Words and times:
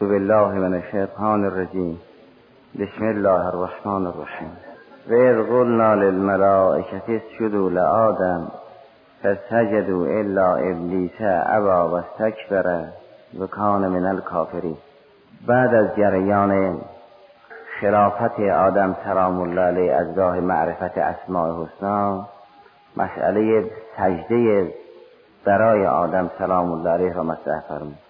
بالله 0.00 0.52
من 0.54 0.74
الشیطان 0.74 1.44
الرجیم. 1.44 2.00
بسم 2.74 3.04
الله 3.04 3.46
الرحمن 3.46 4.06
الرحیم. 4.06 4.56
و 5.10 5.42
قلنا 5.42 5.94
للملائکه 5.94 7.02
اسجدوا 7.08 7.70
لآدم 7.70 8.52
فسجدوا 9.22 10.06
الا 10.06 10.54
ابلیس 10.54 11.20
ابا 11.46 11.88
و 11.88 11.94
استکبر 11.94 12.84
و 13.38 13.46
کان 13.46 13.88
من 13.88 14.06
الکافرین. 14.06 14.76
بعد 15.46 15.74
از 15.74 15.96
جریان 15.96 16.80
خلافت 17.80 18.40
آدم 18.40 18.96
سلام 19.04 19.40
الله 19.40 19.60
علیه 19.60 19.92
از 19.92 20.18
راه 20.18 20.40
معرفت 20.40 20.98
اسماء 20.98 21.64
حسنا 21.64 22.26
مسئله 22.96 23.70
سجده 23.96 24.74
برای 25.44 25.86
آدم 25.86 26.30
سلام 26.38 26.72
الله 26.72 26.90
علیه 26.90 27.12
را 27.12 27.22
مطرح 27.22 27.60
فرمود. 27.68 28.03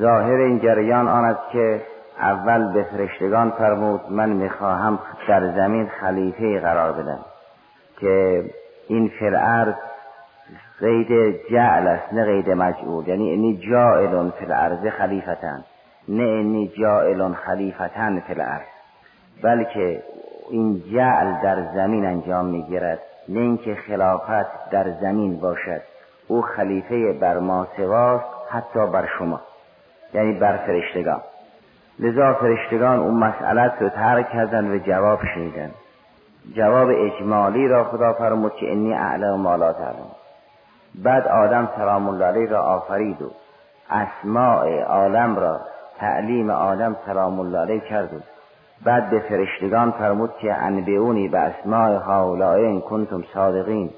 ظاهر 0.00 0.36
این 0.36 0.58
جریان 0.58 1.08
آن 1.08 1.24
است 1.24 1.50
که 1.52 1.82
اول 2.20 2.72
به 2.72 2.82
فرشتگان 2.82 3.50
فرمود 3.50 4.00
من 4.10 4.30
می‌خواهم 4.30 4.98
در 5.28 5.52
زمین 5.52 5.88
خلیفه 6.00 6.60
قرار 6.60 6.92
بدم 6.92 7.18
که 8.00 8.44
این 8.88 9.10
فرعرض 9.20 9.74
قید 10.80 11.40
جعل 11.50 11.86
است 11.86 12.12
نه 12.12 12.24
قید 12.24 12.50
مجعول. 12.50 13.08
یعنی 13.08 13.30
اینی 13.30 13.56
جائلون 13.70 14.30
فی 14.30 14.90
خلیفتن 14.90 15.64
نه 16.08 16.22
اینی 16.22 16.68
جائلون 16.68 17.34
خلیفتن 17.34 18.22
بلکه 19.42 20.02
این 20.50 20.82
جعل 20.92 21.42
در 21.42 21.62
زمین 21.74 22.06
انجام 22.06 22.46
می‌گیرد 22.46 22.98
نه 23.28 23.40
اینکه 23.40 23.74
خلافت 23.74 24.70
در 24.70 24.90
زمین 25.00 25.40
باشد. 25.40 25.80
او 26.28 26.42
خلیفه 26.42 27.12
بر 27.12 27.38
ما 27.38 27.66
سواست 27.76 28.24
حتی 28.50 28.86
بر 28.86 29.08
شما. 29.18 29.40
یعنی 30.14 30.32
بر 30.32 30.56
فرشتگان 30.56 31.20
لذا 31.98 32.34
فرشتگان 32.34 32.98
اون 32.98 33.14
مسئلت 33.14 33.72
رو 33.80 33.88
ترک 33.88 34.30
کردن 34.30 34.70
و 34.70 34.78
جواب 34.78 35.20
شنیدن. 35.34 35.70
جواب 36.56 36.88
اجمالی 36.88 37.68
را 37.68 37.84
خدا 37.84 38.12
فرمود 38.12 38.52
که 38.54 38.72
انی 38.72 38.94
اعلم 38.94 39.40
ما 39.40 39.56
لا 39.56 39.74
بعد 40.94 41.28
آدم 41.28 41.68
سلام 41.76 42.08
الله 42.08 42.24
علیه 42.24 42.50
را 42.50 42.62
آفرید 42.62 43.22
و 43.22 43.30
اسماع 43.90 44.82
عالم 44.82 45.36
را 45.36 45.60
تعلیم 45.98 46.50
آدم 46.50 46.96
سلام 47.06 47.40
الله 47.40 47.58
علیه 47.58 47.80
کرد 47.80 48.14
و 48.14 48.18
بعد 48.84 49.10
به 49.10 49.20
فرشتگان 49.20 49.90
فرمود 49.90 50.30
که 50.40 50.54
انبیونی 50.54 51.28
به 51.28 51.38
اسماع 51.38 51.94
هاولای 51.94 52.64
این 52.64 52.80
کنتم 52.80 53.24
صادقین. 53.34 53.90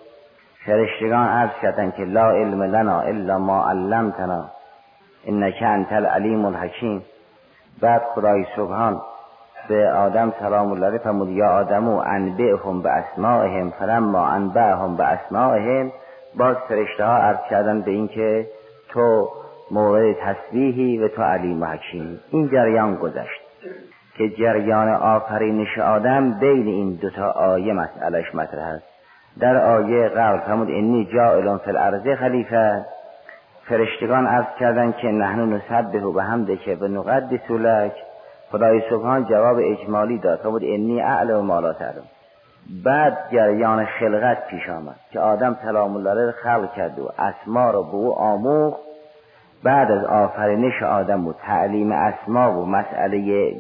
فرشتگان 0.67 1.29
عرض 1.29 1.51
کردن 1.63 1.91
که 1.91 2.05
لا 2.05 2.31
علم 2.31 2.63
لنا 2.63 3.01
الا 3.01 3.39
ما 3.39 3.69
علمتنا. 3.69 4.45
انک 5.27 5.63
انت 5.63 5.93
العلیم 5.93 6.45
الحکیم 6.45 7.03
بعد 7.81 8.03
خدای 8.15 8.47
سبحان 8.57 9.01
به 9.69 9.91
آدم 9.91 10.33
سلام 10.41 10.73
الله 10.73 10.99
فرمود 10.99 11.29
یا 11.29 11.49
آدمو 11.49 11.97
انبئهم 12.07 12.83
به 12.83 12.91
اسمائهم 12.91 13.71
فلما 13.71 14.27
انبئهم 14.27 14.97
به 14.97 15.05
اسمائهم 15.05 15.93
باز 16.39 16.57
فرشته 16.69 17.05
ها 17.05 17.17
عرض 17.17 17.39
کردن 17.51 17.81
به 17.81 17.91
اینکه 17.91 18.47
تو 18.89 19.29
موقع 19.71 20.13
تسبیحی 20.13 20.99
و 20.99 21.09
تو 21.09 21.23
علیم 21.23 21.63
و 21.63 21.67
حکیمی. 21.67 22.21
این 22.31 22.49
جریان 22.49 22.95
گذشت 22.95 23.41
که 24.19 24.29
جریان 24.29 24.89
آفرینش 24.89 25.79
آدم 25.79 26.39
بین 26.39 26.67
این 26.67 26.99
دوتا 27.03 27.31
آیه 27.31 27.73
مسئلش 27.73 28.35
مطرح 28.35 28.67
است. 28.67 28.85
در 29.41 29.57
آیه 29.57 30.09
قبل 30.09 30.39
فرمود 30.39 30.69
انی 30.71 31.09
جائلون 31.15 31.59
فی 31.59 31.71
الارض 31.71 32.19
خلیفه. 32.19 32.85
فرشتگان 33.69 34.27
عرض 34.27 34.47
کردن 34.61 34.93
که 34.93 35.09
نحن 35.09 35.53
نسبه 35.53 36.01
و 36.01 36.13
به 36.13 36.23
همده 36.23 36.57
که 36.57 36.75
به 36.75 36.89
نقدس 36.89 37.51
لک 37.51 37.93
خدای 38.53 38.83
سبحان 38.91 39.25
جواب 39.25 39.59
اجمالی 39.63 40.19
داد. 40.19 40.39
فرمود 40.39 40.63
انی 40.65 41.01
اعلم 41.01 41.41
ما 41.41 41.61
لا 41.61 41.73
تعلم. 41.73 42.05
بعد 42.85 43.19
جریان 43.33 43.85
خلقت 43.85 44.47
پیش 44.47 44.69
آمد 44.69 44.97
که 45.11 45.21
آدم 45.21 45.57
سلام 45.63 45.97
الله 45.97 46.11
علیه 46.11 46.33
خلق 46.33 46.73
کرد 46.73 46.99
و 46.99 47.11
اسما 47.19 47.71
رو 47.71 47.83
به 47.83 47.95
او 47.95 48.13
آموخت. 48.13 48.81
بعد 49.65 49.91
از 49.91 50.05
آفرینش 50.05 50.83
آدم 50.83 51.27
و 51.27 51.33
تعلیم 51.33 51.93
اسما 51.93 52.63
و 52.63 52.67
مسئله 52.67 53.55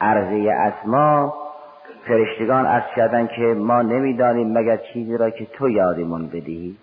عرضه 0.00 0.52
اسما 0.52 1.34
فرشتگان 2.06 2.66
عرض 2.66 2.94
کردن 2.96 3.26
که 3.26 3.42
ما 3.42 3.82
نمی‌دانیم 3.82 4.58
مگر 4.58 4.76
چیزی 4.76 5.16
را 5.16 5.30
که 5.30 5.46
تو 5.46 5.68
یادمون 5.68 6.26
بدهی. 6.26 6.76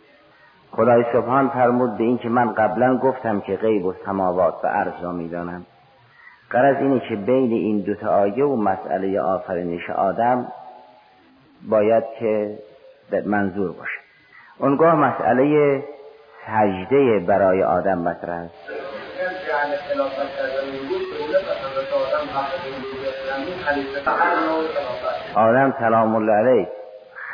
خدای 0.76 1.06
سبحان 1.14 1.50
فرمود 1.50 1.98
به 1.98 2.04
این 2.04 2.18
که 2.18 2.30
من 2.30 2.54
قبلا 2.54 2.98
گفتم 2.98 3.40
که 3.40 3.56
غیب 3.56 3.86
و 3.86 3.94
سماوات 4.06 4.56
و 4.64 4.68
عرض 4.68 5.04
را 5.04 5.12
می‌دانم. 5.12 5.66
قرض 6.50 6.76
اینه 6.78 7.00
که 7.00 7.16
بین 7.16 7.52
این 7.52 7.80
دوتا 7.80 8.10
آیه 8.10 8.46
و 8.46 8.56
مسئله 8.56 9.22
آفرینش 9.22 9.90
آدم 9.90 10.48
باید 11.70 12.04
که 12.20 12.58
منظور 13.26 13.72
باشه. 13.72 14.00
اونگاه 14.60 14.96
مسئله 14.96 15.84
سجده 16.48 17.20
برای 17.20 17.64
آدم 17.64 17.98
مطرح 17.98 18.36
است. 18.36 18.54
آدم 25.36 25.74
سلام 25.80 26.16
الله 26.16 26.34
علیه. 26.34 26.68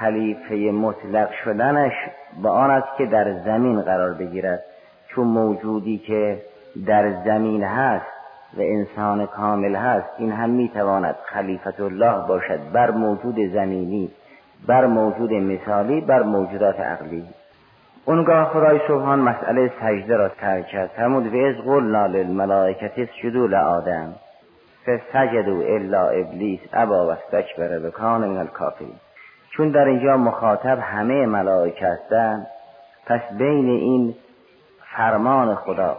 خلیفه 0.02 0.56
مطلق 0.56 1.30
شدنش 1.44 1.94
به 2.44 2.50
آن 2.50 2.72
است 2.72 2.98
که 2.98 3.06
در 3.06 3.34
زمین 3.34 3.82
قرار 3.82 4.14
بگیرد. 4.14 4.64
چون 5.08 5.28
موجودی 5.28 5.98
که 5.98 6.42
در 6.88 7.12
زمین 7.26 7.64
هست 7.64 8.06
و 8.58 8.62
انسان 8.62 9.26
کامل 9.26 9.76
هست 9.76 10.08
این 10.18 10.32
هم 10.32 10.50
می‌تواند 10.50 11.16
خلیفت 11.26 11.80
الله 11.80 12.28
باشد 12.28 12.60
بر 12.74 12.92
موجود 12.92 13.36
زمینی 13.54 14.12
بر 14.68 14.86
موجود 14.86 15.34
مثالی 15.34 16.02
بر 16.02 16.24
موجودات 16.24 16.80
عقلی. 16.80 17.26
اونگاه 18.06 18.46
خدای 18.46 18.80
سبحان 18.88 19.20
مسئله 19.20 19.72
سجده 19.82 20.16
را 20.16 20.30
ترک 20.30 20.68
کرد. 20.68 20.90
فرمود 20.96 21.34
و 21.34 21.38
از 21.38 21.56
قلنا 21.56 22.06
للملائکت 22.06 22.92
اسجدوا 22.98 23.46
لآدم. 23.46 24.14
فسجدوا 24.86 25.62
الا 25.62 26.10
ابلیس 26.10 26.60
ابا 26.74 27.08
و 27.08 27.12
استکبر 27.12 27.80
بکان 27.80 28.30
من 28.30 28.38
الکافرین 28.38 28.96
چون 29.52 29.70
در 29.70 29.86
اینجا 29.86 30.18
مخاطب 30.18 30.80
همه 30.82 31.26
ملائکه 31.26 31.88
هستند 31.88 32.48
پس 33.06 33.22
بین 33.38 33.70
این 33.70 34.16
فرمان 34.96 35.56
خدا 35.56 35.98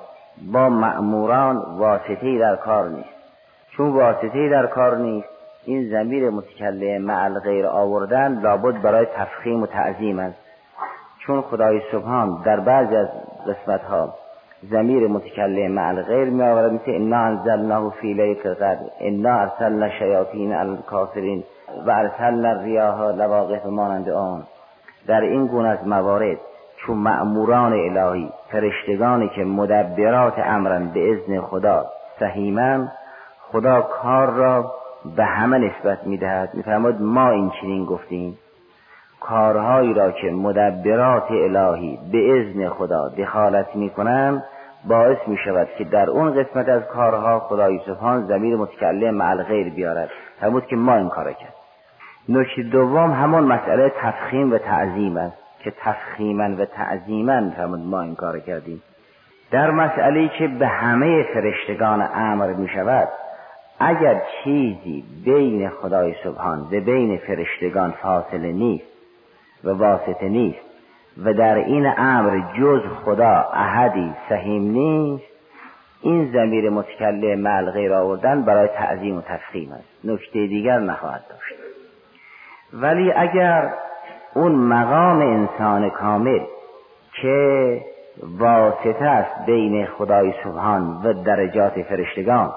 با 0.52 0.68
مأموران 0.68 1.56
واسطه 1.78 2.38
در 2.38 2.56
کار 2.56 2.88
نیست. 2.88 3.08
چون 3.76 3.92
واسطه 3.92 4.48
در 4.48 4.66
کار 4.66 4.96
نیست 4.96 5.28
این 5.64 5.90
زمیر 5.90 6.30
متکلم 6.30 7.02
معل 7.02 7.38
غیر 7.38 7.66
آوردن 7.66 8.40
لابد 8.40 8.82
برای 8.82 9.06
تفخیم 9.06 9.62
و 9.62 9.66
تعظیم 9.66 10.18
است. 10.18 10.38
چون 11.18 11.42
خدای 11.42 11.82
سبحان 11.92 12.42
در 12.44 12.60
بعضی 12.60 12.96
از 12.96 13.08
قسمت 13.46 13.80
ها 13.84 14.14
زمیر 14.70 15.06
متکلم 15.08 15.72
معل 15.72 16.02
غیر 16.02 16.24
می 16.24 16.42
آورد 16.42 16.72
مثل 16.72 16.90
انا 16.90 17.16
انزلناه 17.16 17.90
فی 18.00 18.14
لیت 18.14 18.46
القدر. 18.46 18.86
انا 19.00 19.40
ارسلنا 19.40 19.88
شیاطین 19.88 20.54
الکافرین 20.54 21.44
و 21.86 21.90
ارسلنا 21.90 22.48
الریاح 22.48 23.00
لواقف 23.00 23.66
مانند 23.66 24.08
آن. 24.08 24.42
در 25.06 25.20
این 25.20 25.46
گونه 25.46 25.68
از 25.68 25.88
موارد 25.88 26.38
چون 26.76 26.98
مأموران 26.98 27.72
الهی 27.72 28.30
فرشتگانی 28.50 29.28
که 29.28 29.44
مدبرات 29.44 30.38
امرن 30.38 30.86
به 30.86 31.12
اذن 31.12 31.40
خدا 31.40 31.86
سهیمن 32.18 32.88
خدا 33.52 33.80
کار 33.80 34.30
را 34.30 34.72
به 35.16 35.24
همه 35.24 35.58
نسبت 35.58 36.06
می‌دهد. 36.06 36.54
میفرماد 36.54 37.00
ما 37.00 37.30
این 37.30 37.52
چنین 37.60 37.84
گفتیم. 37.84 38.38
کارهایی 39.20 39.94
را 39.94 40.12
که 40.12 40.30
مدبرات 40.30 41.30
الهی 41.30 41.98
به 42.12 42.40
اذن 42.40 42.68
خدا 42.68 43.08
دخالت 43.08 43.76
می‌کنند 43.76 44.44
باعث 44.84 45.18
می 45.26 45.36
شود 45.36 45.68
که 45.78 45.84
در 45.84 46.10
اون 46.10 46.42
قسمت 46.42 46.68
از 46.68 46.82
کارها 46.82 47.40
خدای 47.40 47.80
سبحان 47.86 48.26
زمیر 48.26 48.56
متکلم 48.56 49.14
مع 49.14 49.42
غیر 49.42 49.70
بیارد. 49.70 50.10
فرمود 50.40 50.66
که 50.66 50.76
ما 50.76 50.96
این 50.96 51.08
کار 51.08 51.32
کرد 51.32 51.54
نکته 52.28 52.62
دوم 52.62 53.12
همون 53.12 53.44
مسئله 53.44 53.92
تفخیم 54.00 54.52
و 54.52 54.58
تعظیم 54.58 55.16
است 55.16 55.36
که 55.60 55.72
تفخیما 55.80 56.56
و 56.56 56.64
تعظیما 56.64 57.50
فرمود 57.50 57.80
ما 57.80 58.02
این 58.02 58.14
کار 58.14 58.38
کردیم. 58.38 58.82
در 59.50 59.70
مسئله 59.70 60.28
که 60.28 60.48
به 60.48 60.66
همه 60.66 61.22
فرشتگان 61.34 62.08
امر 62.14 62.52
می 62.52 62.68
شود 62.68 63.08
اگر 63.80 64.22
چیزی 64.44 65.04
بین 65.24 65.68
خدای 65.68 66.14
سبحان 66.24 66.60
و 66.60 66.80
بین 66.80 67.18
فرشتگان 67.18 67.90
فاصله 67.90 68.52
نیست 68.52 68.84
و 69.64 69.70
واسطه 69.70 70.28
نیست 70.28 70.71
و 71.24 71.32
در 71.32 71.54
این 71.54 71.92
امر 71.96 72.40
جز 72.58 72.80
خدا 73.04 73.48
احدی 73.52 74.14
سهیم 74.28 74.62
نیست 74.62 75.24
این 76.02 76.32
زمیر 76.32 76.70
متکلم 76.70 77.40
مل 77.40 77.70
غیر 77.70 77.94
آوردن 77.94 78.42
برای 78.42 78.68
تعظیم 78.68 79.18
و 79.18 79.20
تفخیم 79.20 79.72
است. 79.72 79.88
نکته 80.04 80.46
دیگر 80.46 80.78
نخواهد 80.78 81.24
داشت. 81.30 81.54
ولی 82.72 83.12
اگر 83.12 83.72
اون 84.34 84.52
مقام 84.52 85.20
انسان 85.20 85.90
کامل 85.90 86.40
که 87.22 87.80
واسطه 88.22 89.04
است 89.04 89.46
بین 89.46 89.86
خدای 89.86 90.34
سبحان 90.44 91.00
و 91.04 91.12
درجات 91.12 91.82
فرشتگان 91.82 92.52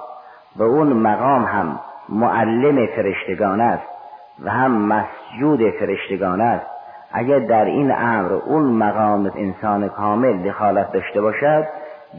و 0.55 0.63
اون 0.63 0.87
مقام 0.87 1.45
هم 1.45 1.79
معلم 2.09 2.85
فرشتگان 2.85 3.61
است 3.61 3.87
و 4.43 4.49
هم 4.49 4.71
مسجود 4.71 5.69
فرشتگان 5.79 6.41
است 6.41 6.74
اگر 7.17 7.39
در 7.39 7.65
این 7.65 7.91
امر 7.91 8.33
اون 8.33 8.63
مقام 8.63 9.31
انسان 9.35 9.89
کامل 9.89 10.49
دخالت 10.49 10.91
داشته 10.91 11.21
باشد 11.21 11.65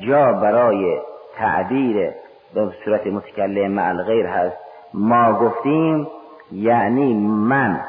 جا 0.09 0.33
برای 0.33 0.99
تعبیر 1.39 2.11
به 2.55 2.69
صورت 2.85 3.07
متکلم 3.07 3.71
مع 3.73 4.03
غیر 4.03 4.27
هست. 4.27 4.57
ما 4.95 5.33
گفتیم 5.33 6.07
یعنی 6.53 7.15
من 7.29 7.81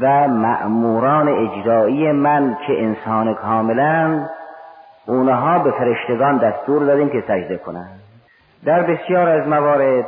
و 0.00 0.28
مأموران 0.28 1.28
اجرایی 1.28 2.12
من 2.12 2.56
که 2.66 2.82
انسان 2.82 3.34
کاملا 3.34 4.26
اونها 5.06 5.58
به 5.58 5.70
فرشتگان 5.70 6.38
دستور 6.38 6.84
دادیم 6.84 7.08
که 7.08 7.20
سجده 7.20 7.56
کنند. 7.56 8.00
در 8.64 8.82
بسیار 8.82 9.28
از 9.28 9.48
موارد 9.48 10.06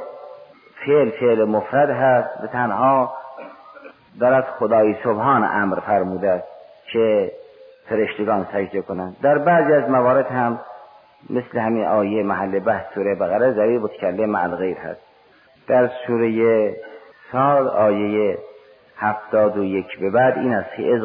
فعل 0.86 1.10
فعل 1.10 1.44
مفرد 1.44 1.90
هست 1.90 2.42
به 2.42 2.48
تنها 2.48 3.12
دارد 4.20 4.44
خدای 4.58 4.94
سبحان 5.04 5.44
امر 5.44 5.80
فرموده 5.80 6.30
است 6.30 6.48
که 6.92 7.32
فرشتگان 7.88 8.46
سجده 8.52 8.82
کنند. 8.82 9.16
در 9.22 9.38
بعضی 9.38 9.72
از 9.72 9.90
موارد 9.90 10.26
هم 10.26 10.60
مثل 11.30 11.58
همین 11.58 11.84
آیه 11.84 12.22
محل 12.22 12.58
بحث 12.58 12.94
سوره 12.94 13.14
بقره 13.14 13.52
ضمیر 13.52 13.80
متکلم 13.80 14.30
مع 14.30 14.48
غیر 14.48 14.76
هست. 14.76 15.00
در 15.68 15.90
سوره 16.06 16.74
سال 17.32 17.68
آیه 17.68 18.38
هفتاد 18.96 19.56
و 19.56 19.64
یک 19.64 19.98
به 19.98 20.10
بعد 20.10 20.38
این 20.38 20.54
است 20.54 20.76
که 20.76 20.94
از 20.94 21.02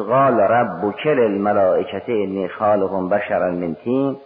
رب 0.50 0.94
کل 1.04 1.20
الملائکت 1.20 2.08
انی 2.08 2.48
خالق 2.48 3.08
بشرا 3.08 3.50
من 3.50 3.74
تین 3.74 4.16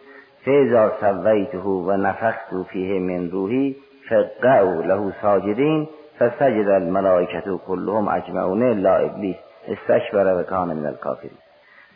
فیزا 0.44 0.92
سویته 1.00 1.58
و 1.58 1.92
نفخت 1.96 2.62
فیه 2.70 3.00
من 3.00 3.30
روحی 3.30 3.76
فقعوا 4.08 4.82
له 4.82 5.12
ساجدین. 5.22 5.88
فسجد 6.18 6.68
الملائکت 6.68 7.44
کلهم 7.66 8.08
اجمعون 8.08 8.62
لا 8.62 8.96
ابلیس 8.96 9.36
استشبر 9.68 10.40
و 10.40 10.42
کان 10.42 10.68
من 10.68 10.86
الکافرین. 10.86 11.38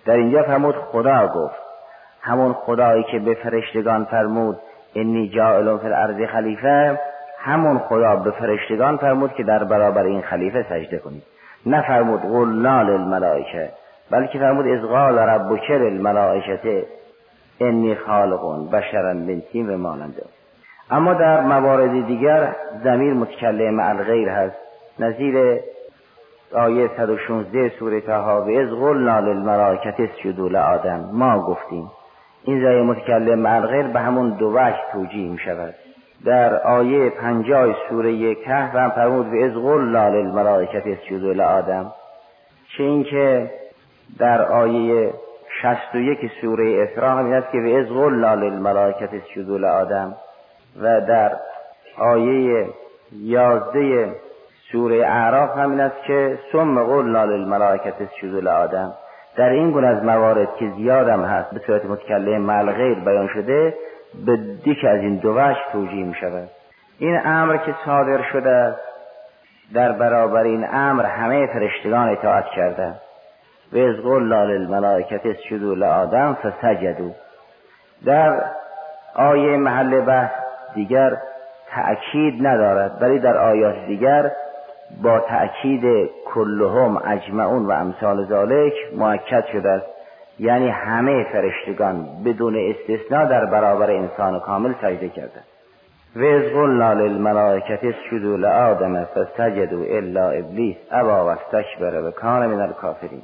در 0.06 0.14
اینجا 0.14 0.42
فرمود 0.42 0.74
خدا 0.74 1.28
گفت 1.28 1.54
همون 2.20 2.52
خدایی 2.52 3.02
که 3.02 3.18
به 3.18 3.34
فرشتگان 3.34 4.04
فرمود 4.04 4.58
انی 4.94 5.28
جائل 5.28 5.78
فی 5.78 5.86
الارض 5.86 6.28
خلیفه 6.30 7.00
همون 7.38 7.78
خدا 7.78 8.16
به 8.16 8.30
فرشتگان 8.30 8.96
فرمود 8.96 9.32
که 9.32 9.42
در 9.42 9.64
برابر 9.64 10.02
این 10.02 10.22
خلیفه 10.22 10.66
سجده 10.68 10.98
کنید. 10.98 11.22
نفرمود 11.66 12.20
قلنا 12.20 12.82
للملائکه 12.82 13.70
بلکه 14.10 14.38
فرمود 14.38 14.66
از 14.66 14.84
قال 14.84 15.18
ربک 15.18 15.70
للملائکه 15.70 16.86
انی 17.60 17.94
خالقون 17.94 18.70
بشرا 18.70 19.12
من 19.12 19.70
و 19.70 19.78
ماننده. 19.78 20.22
اما 20.90 21.14
در 21.14 21.40
موارد 21.40 22.06
دیگر 22.06 22.56
زمیر 22.84 23.14
متکلم 23.14 23.74
مع 23.74 24.02
غیر 24.02 24.28
هست. 24.28 24.56
نظیر 24.98 25.60
آیه 26.54 26.90
116 26.96 27.72
سوره 27.78 28.00
تها 28.00 28.44
و 28.44 28.58
از 28.58 28.68
قلنا 28.68 29.20
للملائکه 29.20 29.94
اسجدوا 29.98 30.48
لآدم. 30.48 31.10
ما 31.12 31.42
گفتیم 31.42 31.90
این 32.44 32.62
زای 32.62 32.82
متکلم 32.82 33.38
مع 33.38 33.60
غیر 33.60 33.86
به 33.86 34.00
همون 34.00 34.30
دو 34.30 34.52
وجه 34.52 34.78
توجیه 34.92 35.30
می 35.30 35.38
شود 35.38 35.74
در 36.24 36.62
آیه 36.62 37.10
پنجاه 37.10 37.74
سوره 37.88 38.34
کهف 38.34 38.74
هم 38.74 38.90
فرمود 38.90 39.26
و 39.26 39.44
از 39.44 39.52
قلنا 39.52 40.08
للملائکه 40.08 40.82
اسجدوا 40.86 41.32
لآدم. 41.32 41.92
چه 42.76 42.84
اینکه 42.84 43.50
در 44.18 44.42
آیه 44.42 45.12
شست 45.62 45.94
و 45.94 45.98
یک 45.98 46.30
سوره 46.40 46.82
اسراء 46.82 47.18
هم 47.18 47.32
است 47.32 47.52
که 47.52 47.58
و 47.58 47.76
از 47.76 47.86
قلنا 47.86 48.34
للملائکه 48.34 49.08
اسجدوا 49.12 49.56
لآدم. 49.56 50.16
و 50.82 51.00
در 51.00 51.32
آیه 51.98 52.66
یازده 53.12 54.12
سوره 54.72 55.06
اعراف 55.06 55.56
همین 55.56 55.80
است 55.80 56.02
که 56.06 56.38
ثم 56.52 56.84
قلنا 56.84 57.24
للملائکه 57.24 57.92
اسجدوا 58.00 58.40
لآدم. 58.40 58.94
در 59.36 59.48
این 59.48 59.70
گونه 59.70 59.86
از 59.86 60.04
موارد 60.04 60.56
که 60.56 60.70
زیادم 60.76 61.24
هست 61.24 61.50
به 61.50 61.60
صورت 61.66 61.84
متکلم 61.84 62.42
مع 62.42 62.72
غیر 62.72 62.98
بیان 62.98 63.28
شده 63.28 63.74
به 64.26 64.36
دیک 64.64 64.84
از 64.84 65.00
این 65.00 65.16
دو 65.16 65.32
وجه 65.32 65.58
توجیه 65.72 66.04
می 66.04 66.14
شود 66.14 66.48
این 66.98 67.20
امر 67.24 67.56
که 67.56 67.74
صادر 67.84 68.22
شده 68.32 68.76
در 69.74 69.92
برابر 69.92 70.42
این 70.42 70.66
امر 70.72 71.04
همه 71.04 71.46
فرشتگان 71.46 72.08
اطاعت 72.08 72.44
کرده. 72.44 72.94
و 73.72 73.78
از 73.78 73.96
قلنا 73.96 74.44
للملائکه 74.44 75.20
اسجدوا 75.24 75.74
لآدم 75.74 76.34
فسجدوا. 76.34 77.10
در 78.06 78.42
آیه 79.14 79.56
محل 79.56 80.00
بحث 80.00 80.32
دیگر 80.74 81.16
تأکید 81.70 82.46
ندارد 82.46 83.02
ولی 83.02 83.18
در 83.18 83.36
آیات 83.36 83.86
دیگر 83.86 84.30
با 85.02 85.20
تأکید 85.20 86.10
کلهم 86.34 86.96
اجمعون 87.04 87.66
و 87.66 87.70
امثال 87.70 88.24
ذالک 88.24 88.72
معکد 88.96 89.44
شده 89.52 89.70
است. 89.70 89.86
یعنی 90.38 90.68
همه 90.68 91.26
فرشتگان 91.32 92.06
بدون 92.24 92.56
استثناء 92.56 93.24
در 93.24 93.44
برابر 93.44 93.90
انسان 93.90 94.40
کامل 94.40 94.72
سجده 94.82 95.08
کردند. 95.08 95.44
و 96.16 96.24
از 96.24 96.42
قلنا 96.42 96.92
للملائکت 96.92 97.84
اسجدوا 97.84 98.36
لآدم 98.36 99.04
فسجدوا 99.04 99.84
الا 99.84 100.30
ابلیس 100.30 100.76
ابا 100.90 101.26
و 101.26 101.28
استکبر 101.28 102.02
و 102.02 102.10
کان 102.10 102.46
من 102.46 102.60
الکافرین 102.60 103.22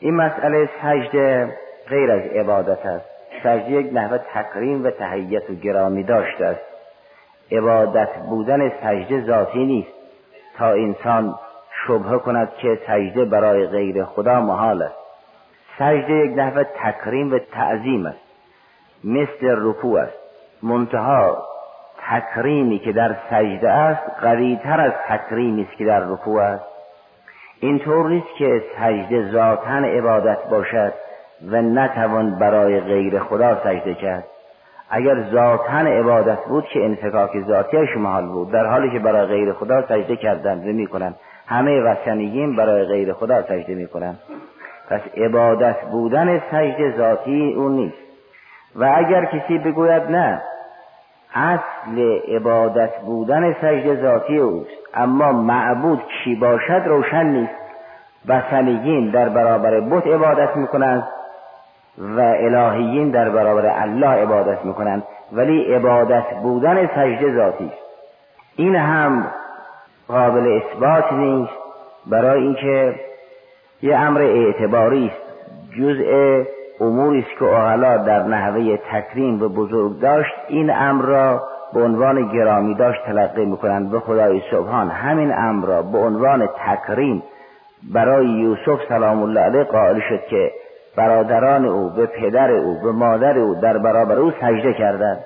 این 0.00 0.14
مسئله 0.14 0.68
سجده 0.82 1.48
غیر 1.88 2.10
از 2.10 2.22
عبادت 2.22 2.86
است. 2.86 3.13
سجده 3.42 3.70
یک 3.70 3.92
نحوه 3.92 4.18
تقریم 4.18 4.84
و 4.84 4.90
تهیت 4.90 5.50
و 5.50 5.54
گرامی 5.54 6.02
داشته 6.02 6.46
است. 6.46 6.60
عبادت 7.52 8.16
بودن 8.28 8.68
سجده 8.68 9.26
ذاتی 9.26 9.64
نیست. 9.64 9.92
تا 10.58 10.66
انسان 10.66 11.34
شبه 11.86 12.18
کند 12.18 12.52
که 12.58 12.78
سجده 12.86 13.24
برای 13.24 13.66
غیر 13.66 14.04
خدا 14.04 14.40
محال 14.40 14.82
است. 14.82 14.94
سجده 15.78 16.12
یک 16.12 16.38
نحوه 16.38 16.64
تکریم 16.64 17.32
و 17.32 17.38
تعظیم 17.38 18.06
است. 18.06 18.20
مثل 19.04 19.56
رکوع 19.58 20.00
است. 20.00 20.18
منتها 20.62 21.44
تکریمی 22.10 22.78
که 22.78 22.92
در 22.92 23.16
سجده 23.30 23.70
است 23.70 24.02
قویتر 24.20 24.80
از 24.80 24.92
تکریمی 25.08 25.62
است 25.62 25.78
که 25.78 25.84
در 25.84 26.00
رکوع 26.00 26.42
است. 26.42 26.64
اینطور 27.60 28.08
نیست 28.08 28.34
که 28.38 28.62
سجده 28.78 29.32
ذاتا 29.32 29.70
عبادت 29.70 30.48
باشد. 30.50 30.92
و 31.50 31.62
نتوان 31.62 32.38
برای 32.38 32.80
غیر 32.80 33.18
خدا 33.18 33.54
سجده 33.64 33.94
کرد. 33.94 34.24
اگر 34.90 35.22
ذاتا 35.32 35.78
عبادت 35.78 36.44
بود 36.44 36.64
که 36.64 36.84
انفکاک 36.84 37.30
ذاتیش 37.48 37.96
محال 37.96 38.26
بود. 38.26 38.50
در 38.50 38.66
حالی 38.66 38.90
که 38.90 38.98
برای 38.98 39.26
غیر 39.26 39.52
خدا 39.52 39.82
سجده 39.82 40.16
کردن 40.16 40.58
و 40.58 40.72
می‌کنن 40.72 41.14
همه 41.46 41.80
وثنیین 41.80 42.56
برای 42.56 42.84
غیر 42.84 43.12
خدا 43.12 43.42
سجده 43.42 43.74
می‌کنن 43.74 44.14
پس 44.90 45.00
عبادت 45.16 45.80
بودن 45.80 46.42
سجده 46.50 46.96
ذاتی 46.96 47.54
اون 47.56 47.72
نیست. 47.72 47.96
و 48.76 48.92
اگر 48.96 49.24
کسی 49.24 49.58
بگوید 49.58 50.02
نه 50.02 50.42
اصل 51.34 52.20
عبادت 52.28 52.98
بودن 53.00 53.52
سجده 53.52 54.02
ذاتی 54.02 54.38
اوست. 54.38 54.70
اما 54.94 55.32
معبود 55.32 56.02
کی 56.24 56.34
باشد 56.34 56.82
روشن 56.86 57.26
نیست. 57.26 57.54
وثنیین 58.28 59.10
در 59.10 59.28
برابر 59.28 59.80
بت 59.80 60.06
عبادت 60.06 60.56
می‌کنند 60.56 61.08
و 61.98 62.20
الهیین 62.20 63.10
در 63.10 63.30
برابر 63.30 63.66
الله 63.66 64.06
عبادت 64.06 64.64
می‌کنند. 64.64 65.02
ولی 65.32 65.74
عبادت 65.74 66.24
بودن 66.42 66.86
سجده 66.86 67.36
ذاتی 67.36 67.64
است. 67.64 67.84
این 68.56 68.76
هم 68.76 69.26
قابل 70.08 70.60
اثبات 70.60 71.12
نیست 71.12 71.52
برای 72.06 72.42
اینکه 72.42 72.94
یه 73.82 73.96
امر 73.96 74.22
اعتباری 74.22 75.06
است. 75.06 75.24
جزء 75.78 76.42
اموری 76.80 77.18
است 77.18 77.38
که 77.38 77.44
اغلا 77.44 77.96
در 77.96 78.22
نحوه 78.22 78.76
تکریم 78.92 79.42
و 79.42 79.48
بزرگ 79.48 80.00
داشت. 80.00 80.34
این 80.48 80.70
امر 80.70 81.04
را 81.04 81.42
به 81.74 81.82
عنوان 81.82 82.32
گرامی 82.32 82.74
داشت 82.74 83.04
تلقی 83.04 83.44
می‌کنند. 83.44 83.90
به 83.90 84.00
خدای 84.00 84.42
سبحان 84.50 84.90
همین 84.90 85.32
امر 85.38 85.66
را 85.66 85.82
به 85.82 85.98
عنوان 85.98 86.46
تکریم 86.46 87.22
برای 87.92 88.26
یوسف 88.26 88.88
سلام 88.88 89.22
الله 89.22 89.40
علیه 89.40 89.64
قائل 89.64 90.00
شد 90.00 90.26
که 90.30 90.52
برادران 90.96 91.64
او 91.64 91.90
به 91.90 92.06
پدر 92.06 92.50
او 92.50 92.80
به 92.82 92.92
مادر 92.92 93.38
او 93.38 93.54
در 93.54 93.78
برابر 93.78 94.14
او 94.14 94.30
سجده 94.30 94.72
کردند. 94.72 95.24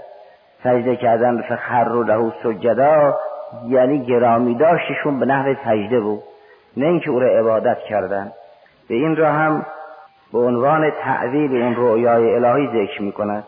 سجده 0.64 0.96
کردن 0.96 1.42
فخر 1.42 1.88
له 1.88 2.32
سجدا 2.42 3.18
یعنی 3.66 4.04
گرامی 4.04 4.54
داشتشون 4.54 5.20
به 5.20 5.26
نحو 5.26 5.54
سجده 5.64 6.00
بود. 6.00 6.22
نه 6.76 6.86
اینکه 6.86 7.10
او 7.10 7.20
را 7.20 7.28
عبادت 7.28 7.78
کردند. 7.78 8.32
به 8.88 8.94
این 8.94 9.16
را 9.16 9.32
هم 9.32 9.66
به 10.32 10.38
عنوان 10.38 10.90
تعذیب 10.90 11.52
این 11.52 11.74
رؤیای 11.76 12.34
الهی 12.34 12.68
ذکر 12.68 13.02
می 13.02 13.12
کند 13.12 13.44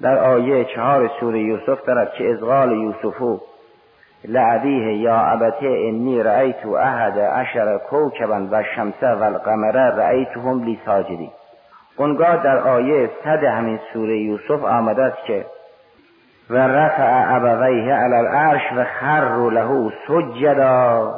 در 0.00 0.18
آیه 0.18 0.64
چهار 0.64 1.10
سوره 1.20 1.40
یوسف 1.40 1.84
دارد 1.86 2.12
که 2.12 2.30
ازغال 2.30 2.72
یوسفو 2.72 3.40
لعبیه 4.28 4.94
یا 4.94 5.16
ابته 5.16 5.66
انی 5.66 6.22
رأیت 6.22 6.66
احد 6.66 7.18
عشر 7.18 7.78
کوکبا 7.78 8.48
و 8.50 8.62
شمسه 8.62 9.14
و 9.14 9.22
القمره 9.22 10.26
هم 10.44 10.64
لی 10.64 10.80
ساجدی. 10.86 11.30
اونگاه 11.96 12.42
در 12.42 12.58
آیه 12.58 13.10
صد 13.24 13.44
همین 13.44 13.80
سوره 13.92 14.18
یوسف 14.18 14.64
آمده 14.64 15.02
است 15.02 15.24
که 15.26 15.44
و 16.50 16.56
رفع 16.56 17.36
ابویه 17.36 17.94
علی 17.94 18.14
العرش 18.14 18.72
و 18.76 18.84
خر 18.84 19.50
له 19.50 19.92
سجدا 20.08 21.14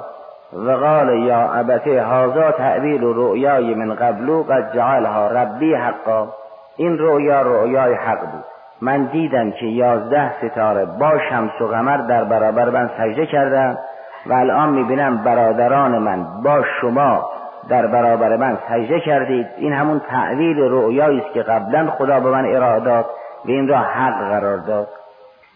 و 0.52 0.70
قال 0.70 1.18
یا 1.18 1.52
ابته 1.52 2.02
هازا 2.02 2.50
تعبیر 2.50 3.00
رؤیای 3.00 3.75
من 3.75 3.94
قبلو 3.94 4.42
قد 4.42 4.75
جعلها 4.75 5.26
ربی 5.26 5.75
حقا. 5.75 6.28
این 6.76 6.98
رؤیا 6.98 7.42
رؤیای 7.42 7.94
حق 7.94 8.20
بود. 8.20 8.55
من 8.83 9.04
دیدم 9.04 9.50
که 9.50 9.66
یازده 9.66 10.33
ستاره 10.38 10.85
با 10.85 11.18
شمس 11.30 11.61
و 11.61 11.66
قمر 11.66 11.97
در 11.97 12.25
برابر 12.25 12.71
من 12.71 12.90
سجده 12.99 13.26
کردم 13.26 13.78
و 14.26 14.33
الان 14.33 14.68
می‌بینم 14.68 15.16
برادران 15.16 15.99
من 15.99 16.42
با 16.45 16.62
شما 16.80 17.30
در 17.68 17.87
برابر 17.87 18.37
من 18.37 18.59
سجده 18.68 19.00
کردید. 19.00 19.47
این 19.56 19.73
همون 19.73 20.00
تعویل 20.11 20.59
رؤیایی 20.59 21.21
است 21.21 21.33
که 21.33 21.42
قبلا 21.42 21.90
خدا 21.90 22.21
به 22.21 22.30
من 22.30 22.45
ارادات 22.45 23.06
و 23.45 23.50
این 23.50 23.68
را 23.68 23.78
حق 23.78 24.28
قرار 24.28 24.56
داد. 24.56 24.88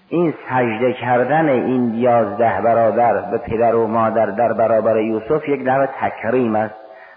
این 0.09 0.35
سجده 0.50 0.93
کردن 0.93 1.49
این 1.49 1.95
یازده 1.95 2.61
برادر 2.65 3.12
به 3.12 3.39
پدر 3.39 3.75
و 3.75 3.87
مادر 3.87 4.27
در 4.27 4.53
برابر 4.53 4.97
یوسف 4.97 5.49
یک 5.49 5.61
نوع 5.61 5.87
تکریم 5.87 6.57
است 6.57 6.75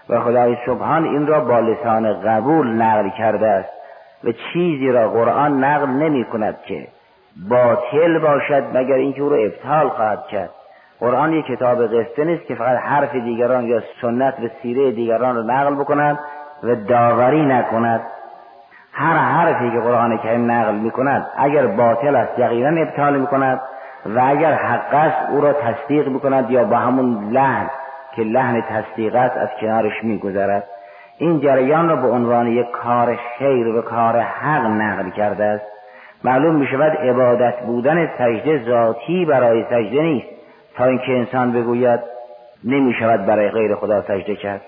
و 0.08 0.20
خدای 0.20 0.56
سبحان 0.66 1.04
این 1.04 1.26
را 1.26 1.40
با 1.40 1.60
لسان 1.60 2.20
قبول 2.20 2.66
نقل 2.66 3.08
کرده 3.08 3.46
است. 3.46 3.73
و 4.24 4.32
چیزی 4.32 4.92
را 4.92 5.08
قرآن 5.08 5.64
نقل 5.64 5.86
نمی 5.86 6.24
کند 6.24 6.56
که 6.66 6.88
باطل 7.48 8.18
باشد 8.18 8.64
مگر 8.74 8.94
اینکه 8.94 9.22
او 9.22 9.28
را 9.28 9.36
ابطال 9.36 9.88
خواهد 9.88 10.26
کرد. 10.26 10.50
قرآن 11.00 11.32
یک 11.32 11.46
کتاب 11.46 11.86
قصه 11.86 12.24
نیست 12.24 12.46
که 12.46 12.54
فقط 12.54 12.78
حرف 12.78 13.14
دیگران 13.14 13.64
یا 13.64 13.82
سنت 14.00 14.34
و 14.40 14.48
سیره 14.62 14.90
دیگران 14.90 15.36
را 15.36 15.42
نقل 15.42 15.74
بکند 15.74 16.18
و 16.62 16.74
داوری 16.74 17.46
نکند. 17.46 18.00
هر 18.92 19.16
حرفی 19.16 19.70
که 19.70 19.80
قرآن 19.80 20.18
کریم 20.18 20.50
نقل 20.50 20.74
می 20.74 20.90
کند 20.90 21.26
اگر 21.36 21.66
باطل 21.66 22.16
است 22.16 22.38
یقینا 22.38 22.82
ابطال 22.82 23.20
می 23.20 23.26
کند 23.26 23.60
و 24.06 24.20
اگر 24.26 24.52
حق 24.52 24.94
است 24.94 25.30
او 25.30 25.40
را 25.40 25.52
تصدیق 25.52 26.08
می 26.08 26.20
کند 26.20 26.50
یا 26.50 26.64
با 26.64 26.76
همون 26.76 27.30
لحن 27.32 27.70
که 28.16 28.22
لحن 28.22 28.60
تصدیق 28.60 29.14
است 29.14 29.36
از 29.36 29.48
کنارش 29.60 30.04
می 30.04 30.18
گذرد 30.18 30.64
این 31.18 31.40
جریان 31.40 31.88
را 31.88 31.96
به 31.96 32.08
عنوان 32.08 32.46
یک 32.46 32.70
کار 32.70 33.18
خیر 33.38 33.68
و 33.68 33.82
کار 33.82 34.18
حق 34.18 34.66
نقل 34.66 35.10
کرده 35.10 35.44
است. 35.44 35.64
معلوم 36.24 36.54
می 36.54 36.66
شود 36.66 36.96
عبادت 36.96 37.60
بودن 37.60 38.10
سجده 38.18 38.64
ذاتی 38.64 39.24
برای 39.24 39.64
سجده 39.64 40.02
نیست. 40.02 40.26
تا 40.76 40.84
اینکه 40.84 41.12
انسان 41.12 41.52
بگوید 41.52 42.00
نمی 42.64 42.94
شود 42.94 43.26
برای 43.26 43.50
غیر 43.50 43.74
خدا 43.74 44.02
سجده 44.02 44.36
کرد. 44.36 44.60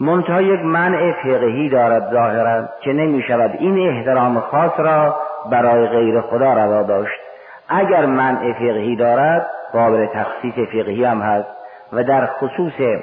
منتها 0.00 0.42
یک 0.42 0.60
منع 0.60 1.12
فقهی 1.12 1.68
دارد 1.68 2.12
ظاهرا 2.12 2.68
که 2.80 2.92
نمی 2.92 3.22
شود 3.22 3.50
این 3.58 3.88
احترام 3.88 4.40
خاص 4.40 4.72
را 4.78 5.16
برای 5.50 5.86
غیر 5.86 6.20
خدا 6.20 6.52
روا 6.52 6.82
داشت. 6.82 7.20
اگر 7.68 8.06
منع 8.06 8.52
فقهی 8.52 8.96
دارد 8.96 9.46
قابل 9.72 10.06
تخصیص 10.06 10.54
فقهی 10.54 11.04
هم 11.04 11.20
هست 11.20 11.48
و 11.92 12.04
در 12.04 12.26
خصوص 12.26 13.00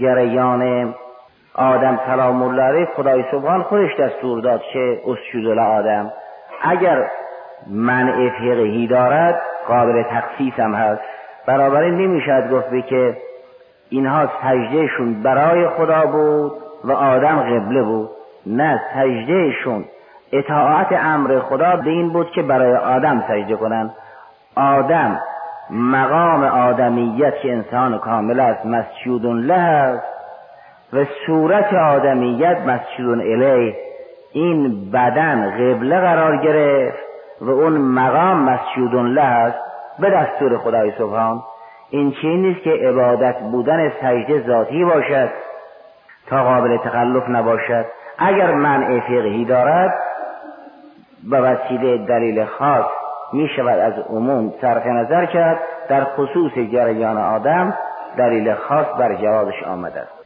جریان 0.00 0.94
آدم 1.54 2.00
سلام 2.06 2.42
الله 2.42 2.62
علیه 2.62 2.88
خدای 2.96 3.24
سبحان 3.30 3.62
خودش 3.62 3.96
دستور 3.96 4.40
داد 4.40 4.62
که 4.72 5.00
اسجود 5.06 5.58
آدم 5.58 6.12
اگر 6.62 7.10
منع 7.70 8.28
فقهی 8.28 8.86
دارد 8.86 9.42
قابل 9.68 10.02
تخصیص 10.02 10.60
هم 10.60 10.74
هست. 10.74 11.02
بنابراین 11.46 11.94
نمی‌شد 11.94 12.50
گفت 12.50 12.86
که 12.88 13.16
اینها 13.90 14.28
سجدهشون 14.42 15.22
برای 15.22 15.68
خدا 15.68 16.06
بود 16.06 16.52
و 16.84 16.92
آدم 16.92 17.40
قبله 17.40 17.82
بود. 17.82 18.10
نه 18.46 18.82
سجدهشون 18.94 19.84
اطاعت 20.32 20.92
امر 20.92 21.38
خدا 21.38 21.76
به 21.76 21.90
این 21.90 22.08
بود 22.08 22.30
که 22.30 22.42
برای 22.42 22.76
آدم 22.76 23.24
سجده 23.28 23.56
کنند 23.56 23.94
آدم 24.56 25.20
مقام 25.70 26.44
آدمیت 26.44 27.34
که 27.42 27.52
انسان 27.52 27.98
کامل 27.98 28.40
است 28.40 28.66
مسجود 28.66 29.26
له 29.26 29.54
است 29.54 30.11
و 30.92 31.04
صورت 31.26 31.74
آدمیت 31.74 32.58
مسجود 32.66 33.18
الیه 33.18 33.76
این 34.32 34.90
بدن 34.90 35.50
قبله 35.50 36.00
قرار 36.00 36.36
گرفت 36.36 36.98
و 37.40 37.50
اون 37.50 37.72
مقام 37.72 38.38
مسجود 38.38 38.94
له 38.94 39.22
است 39.22 39.58
به 39.98 40.10
دستور 40.10 40.58
خدای 40.58 40.92
سبحان. 40.98 41.42
این 41.90 42.10
چیز 42.10 42.40
نیست 42.40 42.62
که 42.62 42.70
عبادت 42.70 43.38
بودن 43.40 43.92
سجده 44.00 44.46
ذاتی 44.46 44.84
باشد 44.84 45.28
تا 46.26 46.44
قابل 46.44 46.76
تخلف 46.76 47.28
نباشد. 47.28 47.84
اگر 48.18 48.52
منع 48.52 49.00
فقهی 49.00 49.44
دارد 49.44 49.94
به 51.30 51.40
وسیله 51.40 52.06
دلیل 52.06 52.44
خاص 52.44 52.86
می 53.32 53.48
شود 53.48 53.78
از 53.78 53.92
عموم 54.10 54.52
صرف 54.60 54.86
نظر 54.86 55.26
کرد 55.26 55.58
در 55.88 56.04
خصوص 56.04 56.52
جریان 56.52 57.18
آدم 57.18 57.74
دلیل 58.18 58.54
خاص 58.54 58.86
بر 58.98 59.14
جوابش 59.14 59.62
آمده 59.62 60.00
است. 60.00 60.21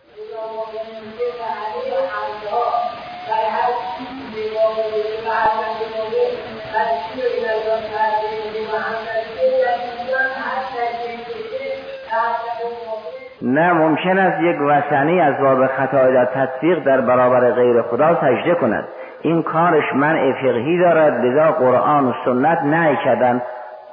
نه 13.43 13.73
ممکن 13.73 14.19
است 14.19 14.43
یک 14.43 14.57
وسنی 14.61 15.21
از 15.21 15.35
باب 15.40 15.66
خطای 15.66 16.12
در 16.12 16.25
تصدیق 16.25 16.85
در 16.85 17.00
برابر 17.00 17.50
غیر 17.50 17.83
خدا 17.83 18.21
سجده 18.21 18.55
کند. 18.55 18.85
این 19.23 19.43
کارش 19.43 19.85
منع 19.95 20.33
فقهی 20.33 20.78
دارد 20.78 21.25
لذا 21.25 21.52
قرآن 21.52 22.07
و 22.07 22.12
سنت 22.25 22.59
نهی 22.62 22.97
کردن. 23.05 23.43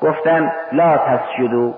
گفتن 0.02 0.52
لا 0.72 0.98
تسجدو. 0.98 1.74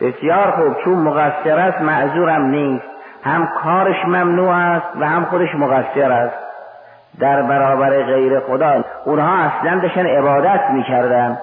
بسیار 0.00 0.50
خوب 0.50 0.76
چون 0.84 0.94
مقصر 0.94 1.58
است 1.58 1.80
معذورم 1.80 2.44
نیست. 2.44 2.84
هم 3.24 3.48
کارش 3.62 4.04
ممنوع 4.04 4.50
است 4.50 4.86
و 5.00 5.06
هم 5.08 5.24
خودش 5.24 5.54
مقصر 5.54 6.12
است. 6.12 6.36
در 7.20 7.42
برابر 7.42 8.02
غیر 8.02 8.40
خدا 8.40 8.84
اونها 9.04 9.44
اصلا 9.44 9.80
داشتن 9.80 10.06
عبادت 10.06 10.70
می‌کردن. 10.70 11.38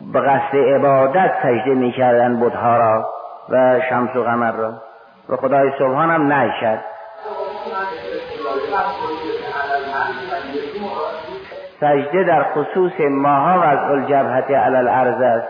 به 0.00 0.20
قصد 0.20 0.56
عبادت 0.56 1.32
سجده 1.42 1.74
می‌کردن 1.74 2.36
بودها 2.36 2.76
را 2.76 3.08
و 3.48 3.80
شمس 3.88 4.16
و 4.16 4.22
قمر 4.22 4.52
را. 4.52 4.72
و 5.28 5.36
خدای 5.36 5.70
سبحان 5.78 6.10
هم 6.10 6.32
نشد 6.32 6.78
سجده 11.80 12.24
در 12.24 12.42
خصوص 12.42 13.00
ماها 13.00 13.60
و 13.60 13.62
از 13.62 13.78
الجبهت 13.78 14.50
علل 14.50 14.76
الارض 14.76 15.20
است. 15.20 15.48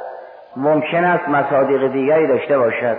ممکن 0.56 1.04
است 1.04 1.28
مصادیق 1.28 1.92
دیگری 1.92 2.28
داشته 2.28 2.58
باشد. 2.58 2.96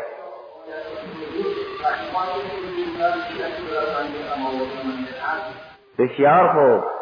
بسیار 5.99 6.47
خوب. 6.47 6.96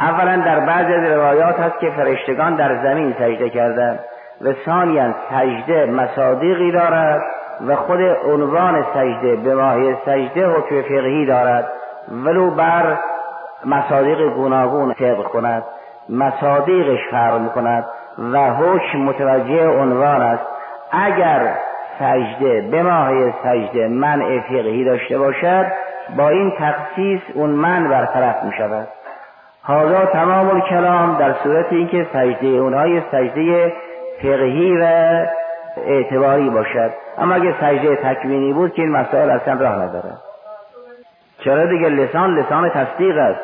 اولا 0.00 0.36
در 0.36 0.60
بعضی 0.60 0.94
از 0.94 1.10
روایات 1.10 1.60
هست 1.60 1.78
که 1.78 1.90
فرشتگان 1.90 2.56
در 2.56 2.82
زمین 2.82 3.14
سجده 3.18 3.50
کردند 3.50 3.98
و 4.40 4.52
ثانیا 4.64 5.14
سجده 5.30 5.86
مصادیقی 5.86 6.72
دارد 6.72 7.22
و 7.66 7.76
خود 7.76 8.00
عنوان 8.26 8.86
سجده 8.94 9.36
به 9.36 9.54
ماهی 9.54 9.96
سجده 10.06 10.46
حکم 10.46 10.82
فقهی 10.82 11.26
دارد 11.26 11.68
ولو 12.24 12.50
بر 12.50 12.98
مصادیق 13.64 14.28
گوناگون 14.28 14.94
طبق 14.94 15.22
کند 15.22 15.62
مصادیقش 16.08 17.00
فرق 17.10 17.52
کند 17.52 17.84
و 18.32 18.50
حکم 18.50 18.98
متوجه 18.98 19.68
عنوان 19.68 20.22
است. 20.22 20.46
اگر 20.92 21.54
سجده 21.98 22.60
به 22.70 22.82
ماهی 22.82 23.34
سجده 23.42 23.88
منع 23.88 24.40
فقهی 24.40 24.84
داشته 24.84 25.18
باشد 25.18 25.66
با 26.16 26.28
این 26.28 26.52
تخصیص 26.58 27.20
اون 27.34 27.50
من 27.50 27.88
برطرف 27.88 28.44
می 28.44 28.52
شود 28.58 28.88
حالا 29.66 30.06
تمام 30.06 30.60
کلام 30.60 31.18
در 31.18 31.34
صورت 31.42 31.72
اینکه 31.72 32.06
سجده 32.12 32.46
اونهای 32.46 33.02
سجده 33.12 33.72
فقهی 34.22 34.76
و 34.76 34.84
اعتباری 35.86 36.50
باشد. 36.50 36.90
اما 37.18 37.34
اگه 37.34 37.54
سجده 37.60 37.96
تکوینی 37.96 38.52
بود 38.52 38.74
که 38.74 38.82
این 38.82 38.90
مسائل 38.90 39.30
اصلا 39.30 39.54
راه 39.54 39.82
نداره. 39.82 40.12
چرا 41.44 41.66
دیگه 41.66 41.88
لسان 41.88 42.38
لسان 42.38 42.70
تصدیق 42.70 43.18
است؟ 43.18 43.40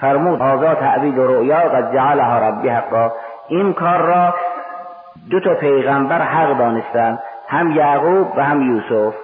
فرمود 0.00 0.42
آزا 0.42 0.74
تعبید 0.74 1.18
و 1.18 1.26
رؤیا 1.26 1.56
قد 1.56 1.92
جعلها 1.94 2.38
ربی 2.38 2.68
حقا. 2.68 3.12
این 3.48 3.72
کار 3.72 3.98
را 3.98 4.34
دو 5.30 5.40
تا 5.40 5.54
پیغمبر 5.54 6.22
حق 6.22 6.58
دانستند 6.58 7.18
هم 7.48 7.76
یعقوب 7.76 8.36
و 8.36 8.44
هم 8.44 8.62
یوسف. 8.62 9.14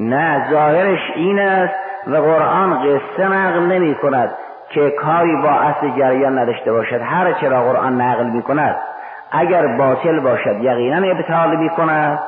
نه 0.00 0.50
ظاهرش 0.50 1.12
این 1.16 1.38
است 1.38 1.74
و 2.06 2.16
قرآن 2.16 2.78
قصه 2.78 3.28
نقل 3.28 3.60
نمی 3.60 3.94
کند 3.94 4.30
که 4.70 4.90
کاری 4.90 5.36
با 5.36 5.48
اصل 5.48 5.90
جریان 5.98 6.38
نداشته 6.38 6.72
باشد. 6.72 7.00
هر 7.02 7.32
چرا 7.32 7.62
قرآن 7.62 8.00
نقل 8.00 8.26
می 8.26 8.42
کند 8.42 8.76
اگر 9.30 9.66
باطل 9.66 10.20
باشد 10.20 10.56
یقینا 10.60 11.10
ابطال 11.10 11.56
می 11.56 11.70
کند 11.70 12.18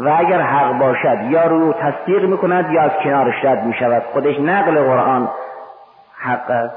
و 0.00 0.14
اگر 0.18 0.40
حق 0.40 0.78
باشد 0.78 1.18
یا 1.30 1.46
رو 1.46 1.72
تصدیق 1.72 2.24
می‌کند 2.24 2.72
یا 2.72 2.82
از 2.82 2.90
کنارش 3.04 3.44
رد 3.44 3.64
می‌شود 3.64 4.02
خودش 4.12 4.40
نقل 4.40 4.82
قرآن 4.82 5.28
حق 6.18 6.50
است. 6.50 6.76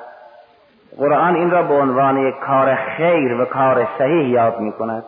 قرآن 0.97 1.35
این 1.35 1.51
را 1.51 1.63
به 1.63 1.73
عنوان 1.73 2.31
کار 2.31 2.75
خیر 2.75 3.41
و 3.41 3.45
کار 3.45 3.87
صحیح 3.97 4.29
یاد 4.29 4.59
می‌کند 4.59 5.03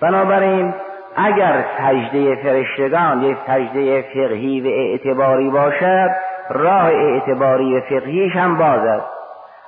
بنابراین 0.00 0.74
اگر 1.16 1.64
سجده 1.78 2.34
فرشتگان 2.34 3.22
یک 3.22 3.36
سجده 3.46 4.02
فقهی 4.02 4.60
و 4.60 4.66
اعتباری 4.66 5.50
باشد 5.50 6.10
راه 6.50 6.84
اعتباری 6.84 7.78
و 7.78 7.80
فقهیش 7.80 8.36
هم 8.36 8.58
باز 8.58 8.80
است. 8.80 9.06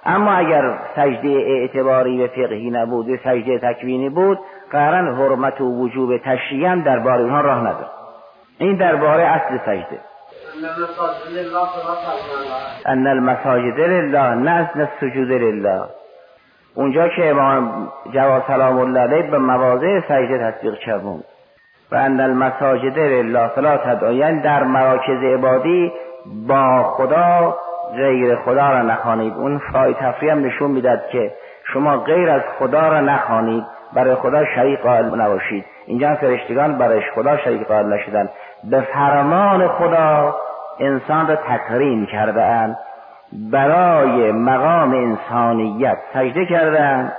اما 0.07 0.33
اگر 0.33 0.79
سجده 0.97 1.29
اعتباری 1.29 2.25
و 2.25 2.29
فقهی 2.29 2.71
نبود 2.71 3.09
و 3.09 3.17
سجده 3.17 3.59
تکوینی 3.59 4.09
بود 4.09 4.39
قرن 4.71 5.15
حرمت 5.15 5.61
و 5.61 5.65
وجوب 5.65 6.19
تشریعی 6.19 6.65
هم 6.65 6.81
درباره 6.81 7.23
اونها 7.23 7.41
راه 7.41 7.61
ندارد 7.61 7.91
این 8.59 8.77
درباره 8.77 9.23
اصل 9.23 9.59
سجده. 9.59 10.01
ان 12.87 13.07
المساجد 13.07 13.81
لله 13.81 14.51
از 14.51 14.89
سجود 15.01 15.31
لله. 15.31 15.83
اونجا 16.75 17.09
که 17.09 17.31
امام 17.31 17.93
جواد 18.15 18.45
سلام 18.47 18.79
الله 18.79 19.01
علیه 19.01 19.31
به 19.31 19.39
مواضع 19.39 20.01
سجده 20.01 20.51
تطبیق 20.51 20.81
شدون 20.81 21.23
و 21.95 21.97
ان 21.97 22.21
المساجد 22.21 22.99
لله 22.99 23.49
فلا 23.49 23.77
تدعین 23.77 24.41
در 24.41 24.63
مراکز 24.63 25.23
عبادی 25.23 25.93
با 26.49 26.83
خدا 26.83 27.57
غیر 27.97 28.37
خدا 28.37 28.71
را 28.71 28.83
نخوانید. 28.83 29.35
اون 29.35 29.61
فای 29.73 29.95
هم 30.31 30.47
نشون 30.47 30.71
می‌داد 30.71 31.09
که 31.13 31.33
شما 31.73 31.97
غیر 31.97 32.31
از 32.31 32.43
خدا 32.59 32.89
را 32.89 33.01
نخوانید 33.01 33.65
برای 33.95 34.15
خدا 34.15 34.45
شریک 34.45 34.81
قائل 34.81 35.21
نباشید. 35.21 35.65
اینجا 35.87 36.15
فرشتگان 36.15 36.79
برای 36.79 37.01
خدا 37.15 37.37
شریک 37.37 37.67
قائل 37.69 37.87
نشدن. 37.87 38.29
به 38.71 38.81
فرمان 38.81 39.69
خدا 39.69 40.35
انسان 40.81 41.29
را 41.29 41.37
تکریم 41.37 42.07
کرده 42.07 42.43
برای 43.53 44.33
مقام 44.33 44.93
انسانیت 44.93 45.97
سجده 46.15 46.47
کردن 46.47 47.13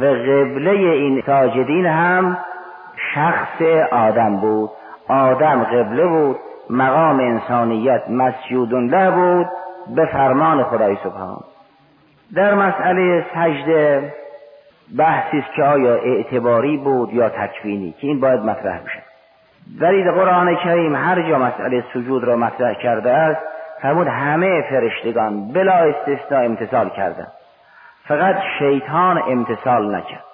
و 0.00 0.04
قبله 0.04 0.70
این 0.70 1.22
ساجدین 1.26 1.86
هم 1.86 2.36
شخص 3.14 3.62
آدم 3.92 4.36
بود 4.36 4.70
آدم 5.08 5.64
قبله 5.64 6.06
بود 6.06 6.36
مقام 6.70 7.20
انسانیت 7.20 8.02
مسجود 8.10 8.72
له 8.72 9.10
بود 9.10 9.46
به 9.96 10.06
فرمان 10.06 10.62
خدای 10.62 10.96
سبحان. 11.04 11.40
در 12.34 12.54
مسئله 12.54 13.26
سجده 13.34 14.12
بحثی 14.98 15.38
است 15.38 15.52
که 15.56 15.64
آیا 15.64 15.94
اعتباری 15.94 16.76
بود 16.76 17.12
یا 17.12 17.28
تکوینی 17.28 17.92
که 17.92 18.06
این 18.06 18.20
باید 18.20 18.40
مطرح 18.40 18.78
بشه. 18.78 19.02
در 19.80 20.10
قرآن 20.10 20.56
کریم 20.56 20.96
هر 20.96 21.22
جا 21.22 21.38
مسئله 21.38 21.84
سجود 21.94 22.24
را 22.24 22.36
مطرح 22.36 22.74
کرده 22.74 23.10
است 23.10 23.40
فرمود 23.82 24.06
همه 24.06 24.62
فرشتگان 24.70 25.52
بلا 25.52 25.72
استثناء 25.72 26.44
امتصال 26.44 26.88
کردند 26.88 27.32
فقط 28.04 28.36
شیطان 28.58 29.22
امتصال 29.28 29.94
نکرد. 29.94 30.24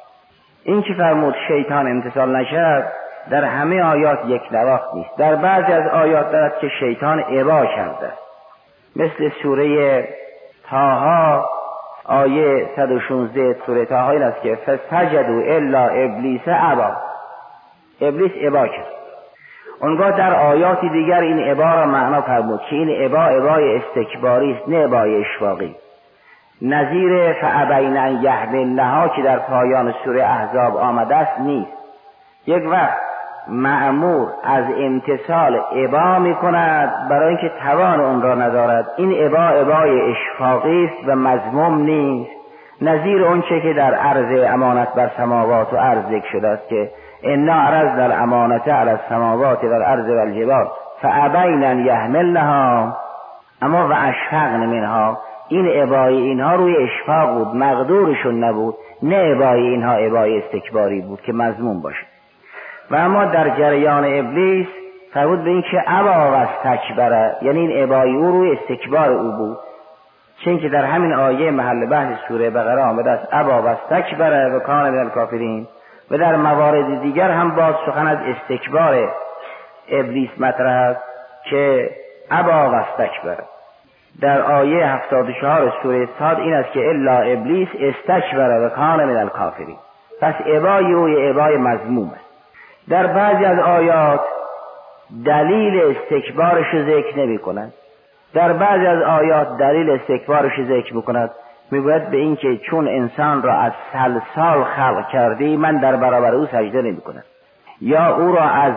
این 0.65 0.83
که 0.83 0.95
فرمود 0.95 1.35
شیطان 1.49 1.87
امتصال 1.87 2.37
نکرد 2.37 2.93
در 3.31 3.45
همه 3.45 3.83
آیات 3.83 4.19
یک 4.27 4.43
نواخت 4.53 4.95
نیست. 4.95 5.17
در 5.19 5.35
بعضی 5.35 5.73
از 5.73 5.89
آیات 5.89 6.33
دارد 6.33 6.59
که 6.59 6.69
شیطان 6.69 7.21
عبا 7.21 7.67
کرده 7.67 8.13
مثل 8.97 9.31
سوره 9.43 10.09
تاها 10.71 11.51
آیه 12.05 12.69
116 12.77 13.57
سوره 13.67 13.85
تاها 13.85 14.11
این 14.11 14.23
است 14.23 14.43
که 14.43 14.55
فسجدوا 14.55 15.43
الا 15.43 15.87
ابلیس 15.87 16.43
ابا 16.47 16.97
ابلیس 18.01 18.33
عبا 18.33 18.67
کرد 18.67 18.87
اونگاه 19.81 20.11
در 20.11 20.35
آیاتی 20.35 20.89
دیگر 20.89 21.21
این 21.21 21.39
عبا 21.39 21.75
را 21.75 21.87
معنا 21.87 22.21
فرمود 22.21 22.61
که 22.71 22.77
این 22.77 22.89
عبا 22.89 23.25
عبای 23.25 23.77
استکباری 23.77 24.53
است 24.53 24.69
نه 24.69 24.85
عبای 24.85 25.21
اشفاقی. 25.21 25.77
نظیر 26.63 27.33
فعبین 27.33 27.97
ان 27.97 28.23
یحملنها 28.23 29.09
که 29.09 29.23
در 29.23 29.39
پایان 29.39 29.95
سوره 30.05 30.25
احزاب 30.25 30.77
آمده 30.77 31.17
است 31.17 31.41
نیست. 31.41 31.73
یک 32.47 32.63
وقت 32.71 33.01
معمور 33.49 34.29
از 34.45 34.65
امتصال 34.79 35.61
عبا 35.73 36.19
می 36.19 36.35
کند 36.35 37.09
برای 37.11 37.29
اینکه 37.29 37.53
توان 37.63 38.01
اون 38.01 38.23
را 38.23 38.35
ندارد. 38.35 38.87
این 38.97 39.13
عبا 39.13 39.49
عبای 39.49 40.11
اشفاقی 40.11 40.85
است 40.85 41.09
و 41.09 41.17
مضموم 41.17 41.79
نیست. 41.79 42.31
نظیر 42.83 43.25
اونچه 43.25 43.61
که 43.61 43.73
در 43.73 43.95
عرض 43.95 44.53
امانت 44.53 44.95
بر 44.95 45.11
سماوات 45.17 45.73
و 45.73 45.77
عرض 45.77 46.05
ذکر 46.05 46.33
شده 46.33 46.49
است 46.49 46.69
که 46.69 46.91
انا 47.23 47.55
عرض 47.55 47.99
الامانت 47.99 48.69
علی 48.69 48.91
السماوات 48.91 49.65
و 49.65 49.67
الارض 49.67 50.09
و 50.09 50.19
الجبال 50.19 50.69
فابین 51.03 51.65
ان 51.65 51.79
یحملنها. 51.79 52.97
اما 53.63 53.89
و 53.89 53.93
اشفقن 53.93 54.67
منها. 54.67 55.19
این 55.49 55.69
عبای 55.69 56.17
اینها 56.17 56.55
روی 56.55 56.77
اشفاق 56.77 57.35
بود 57.35 57.57
مقدورشون 57.57 58.45
نبود. 58.45 58.75
نه 59.03 59.35
عبای 59.35 59.61
اینها 59.61 59.93
عبای 59.93 60.39
استکباری 60.39 61.01
بود 61.01 61.21
که 61.21 61.33
مضمون 61.33 61.83
باشه. 61.83 62.07
و 62.91 62.97
اما 62.97 63.25
در 63.25 63.49
جریان 63.49 64.05
ابلیس 64.05 64.67
فرمود 65.15 65.45
به 65.45 65.51
این 65.51 65.63
که 65.71 65.79
عبا 65.87 66.33
و 66.33 66.47
تکبره 66.65 67.37
یعنی 67.43 67.61
این 67.61 67.83
عبای 67.83 68.17
او 68.17 68.31
روی 68.31 68.53
استکبار 68.53 69.11
او 69.11 69.33
بود. 69.33 69.59
چون 70.45 70.59
که 70.59 70.69
در 70.69 70.85
همین 70.85 71.13
آیه 71.13 71.51
محل 71.51 71.87
بحث 71.87 72.19
سوره 72.29 72.51
بقره 72.51 72.83
آمده 72.83 73.11
است 73.11 73.35
عبا 73.35 73.63
و 73.63 73.75
تکبره 73.91 74.57
و 74.57 74.59
کان 74.59 74.91
من 74.91 74.99
الکافرین. 74.99 75.67
و 76.11 76.19
در 76.19 76.37
موارد 76.37 77.03
دیگر 77.03 77.31
هم 77.31 77.55
باز 77.55 77.75
سخن 77.87 78.07
از 78.07 78.19
استکبار 78.19 79.13
ابلیس 79.89 80.31
مطرح 80.39 80.91
است 80.91 81.01
که 81.51 81.91
عبا 82.31 82.71
و 82.71 82.83
تکبره 82.99 83.45
در 84.21 84.43
آیه 84.43 84.87
74 84.87 85.73
سوره 85.83 86.09
صاد 86.19 86.39
این 86.39 86.55
است 86.55 86.73
که 86.73 86.89
الا 86.89 87.19
ابلیس 87.19 87.69
استکبره 87.81 88.67
و 88.67 88.69
کان 88.69 89.05
من 89.05 89.17
الکافرین. 89.17 89.77
پس 90.21 90.35
عبای 90.35 90.93
او 90.93 91.07
عبای 91.07 91.57
مضموم 91.57 92.11
است. 92.15 92.25
در 92.89 93.07
بعضی 93.07 93.45
از 93.45 93.59
آیات 93.59 94.21
دلیل 95.27 95.81
استکبارش 95.81 96.83
ذکر 96.83 97.19
نمی 97.19 97.39
کند 97.39 97.73
در 98.35 98.53
بعضی 98.53 98.87
از 98.87 99.03
آیات 99.03 99.59
دلیل 99.59 99.91
استکبارش 99.91 100.53
ذکر 100.69 100.95
می‌کند. 100.95 101.31
می‌گوید 101.71 102.11
به 102.11 102.17
اینکه 102.17 102.57
چون 102.57 102.89
انسان 102.89 103.43
را 103.43 103.55
از 103.55 103.73
سلسال 103.93 104.65
خلق 104.65 105.09
کردی 105.09 105.57
من 105.57 105.77
در 105.77 105.97
برابر 105.97 106.35
او 106.35 106.47
سجده 106.47 106.83
نمی 106.83 107.01
کنم. 107.01 107.23
یا 107.81 108.17
او 108.17 108.33
را 108.33 108.43
از 108.43 108.75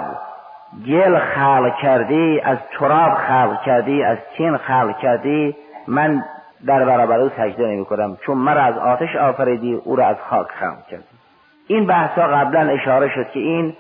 گل 0.87 1.19
خلق 1.19 1.75
کردی 1.81 2.41
از 2.43 2.57
تراب 2.79 3.13
خلق 3.13 3.61
کردی 3.65 4.03
از 4.03 4.17
تین 4.37 4.57
خلق 4.57 4.97
کردی 4.97 5.55
من 5.87 6.23
در 6.65 6.85
برابر 6.85 7.19
او 7.19 7.29
سجده 7.29 7.67
نمی 7.67 7.85
کنم 7.85 8.17
چون 8.25 8.37
مرا 8.37 8.61
از 8.61 8.77
آتش 8.77 9.15
آفریدی 9.15 9.73
او 9.73 9.95
را 9.95 10.05
از 10.05 10.15
خاک 10.29 10.47
خلق 10.47 10.85
کردی. 10.91 11.03
این 11.67 11.85
بحثا 11.85 12.27
قبلا 12.27 12.69
اشاره 12.69 13.09
شد 13.09 13.31
که 13.31 13.39
این 13.39 13.73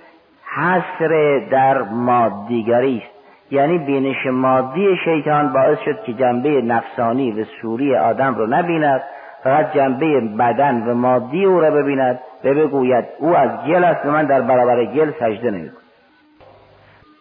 حسر 0.55 1.41
در 1.51 1.81
مادیگری 1.81 2.97
است. 2.97 3.15
یعنی 3.51 3.77
بینش 3.77 4.25
مادی 4.25 4.97
شیطان 5.03 5.53
باعث 5.53 5.79
شد 5.79 6.03
که 6.03 6.13
جنبه 6.13 6.61
نفسانی 6.61 7.41
و 7.41 7.45
سوری 7.61 7.95
آدم 7.95 8.35
رو 8.35 8.47
نبیند 8.47 9.01
فقط 9.43 9.73
جنبه 9.73 10.21
بدن 10.21 10.83
و 10.87 10.93
مادی 10.93 11.45
او 11.45 11.59
را 11.59 11.71
ببیند 11.71 12.19
و 12.43 12.53
بگوید 12.53 13.05
او 13.19 13.37
از 13.37 13.49
گل 13.67 13.83
است 13.83 14.05
و 14.05 14.11
من 14.11 14.25
در 14.25 14.41
برابر 14.41 14.85
گل 14.85 15.11
سجده 15.19 15.51
نمی 15.51 15.69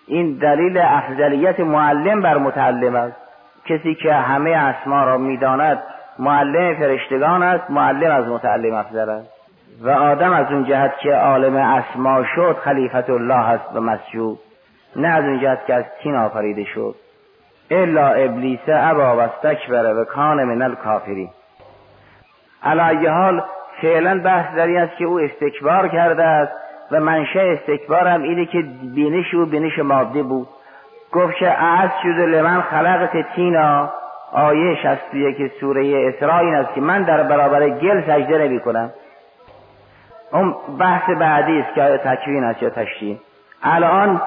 این 0.06 0.38
دلیل 0.38 0.78
افضلیت 0.78 1.60
معلم 1.60 2.20
بر 2.20 2.38
متعلم 2.38 2.94
است. 2.94 3.16
کسی 3.66 3.94
که 3.94 4.14
همه 4.14 4.50
اسما 4.50 5.04
را 5.04 5.18
می‌داند 5.18 5.82
معلم 6.18 6.74
فرشتگان 6.74 7.42
است 7.42 7.70
معلم 7.70 8.10
از 8.10 8.28
متعلم 8.28 8.74
افضل 8.74 9.08
است. 9.08 9.34
و 9.82 9.90
آدم 9.90 10.32
از 10.32 10.52
اون 10.52 10.64
جهت 10.64 10.98
که 10.98 11.14
عالم 11.14 11.56
اسما 11.56 12.24
شد 12.36 12.56
خلیفت 12.64 13.10
الله 13.10 13.34
هست 13.34 13.64
و 13.74 13.80
مسجود. 13.80 14.38
نه 14.96 15.08
از 15.08 15.24
اون 15.24 15.40
جهت 15.40 15.66
که 15.66 15.74
از 15.74 15.84
تین 16.02 16.16
آفریده 16.16 16.64
شد. 16.64 16.94
الا 17.70 18.08
ابلیس 18.08 18.60
ابا 18.68 19.16
و 19.16 19.20
استکبر 19.20 20.00
و 20.00 20.04
کان 20.04 20.44
من 20.44 20.62
الکافرین. 20.62 21.30
علی 22.62 23.06
حال 23.06 23.42
فعلا 23.82 24.20
بحث 24.20 24.54
در 24.56 24.82
است 24.82 24.96
که 24.96 25.04
او 25.04 25.20
استکبار 25.20 25.88
کرده 25.88 26.24
است. 26.24 26.52
و 26.90 27.00
منشه 27.00 27.40
استکبار 27.40 28.08
هم 28.08 28.22
اینه 28.22 28.46
که 28.46 28.64
بینش 28.94 29.34
او 29.34 29.46
بینش 29.46 29.78
مادی 29.78 30.22
بود. 30.22 30.48
گفت 31.12 31.36
که 31.36 31.50
از 31.64 31.90
شده 32.02 32.26
لمن 32.26 32.60
خلقت 32.60 33.34
تینا 33.34 33.92
آیه 34.32 34.78
که 35.38 35.50
سوره 35.60 36.12
اسراء 36.14 36.38
این 36.38 36.54
است 36.54 36.74
که 36.74 36.80
من 36.80 37.02
در 37.02 37.22
برابر 37.22 37.68
گل 37.68 38.00
سجده 38.00 38.38
نمی 38.38 38.60
کنم. 38.60 38.90
اون 40.32 40.54
بحث 40.78 41.10
بعدی 41.10 41.60
است 41.60 41.74
که 41.74 41.82
آیا 41.82 41.96
تکوین 41.96 42.44
است 42.44 42.62
یا 42.62 42.70
تشریح 42.70 43.18
الان 43.62 44.22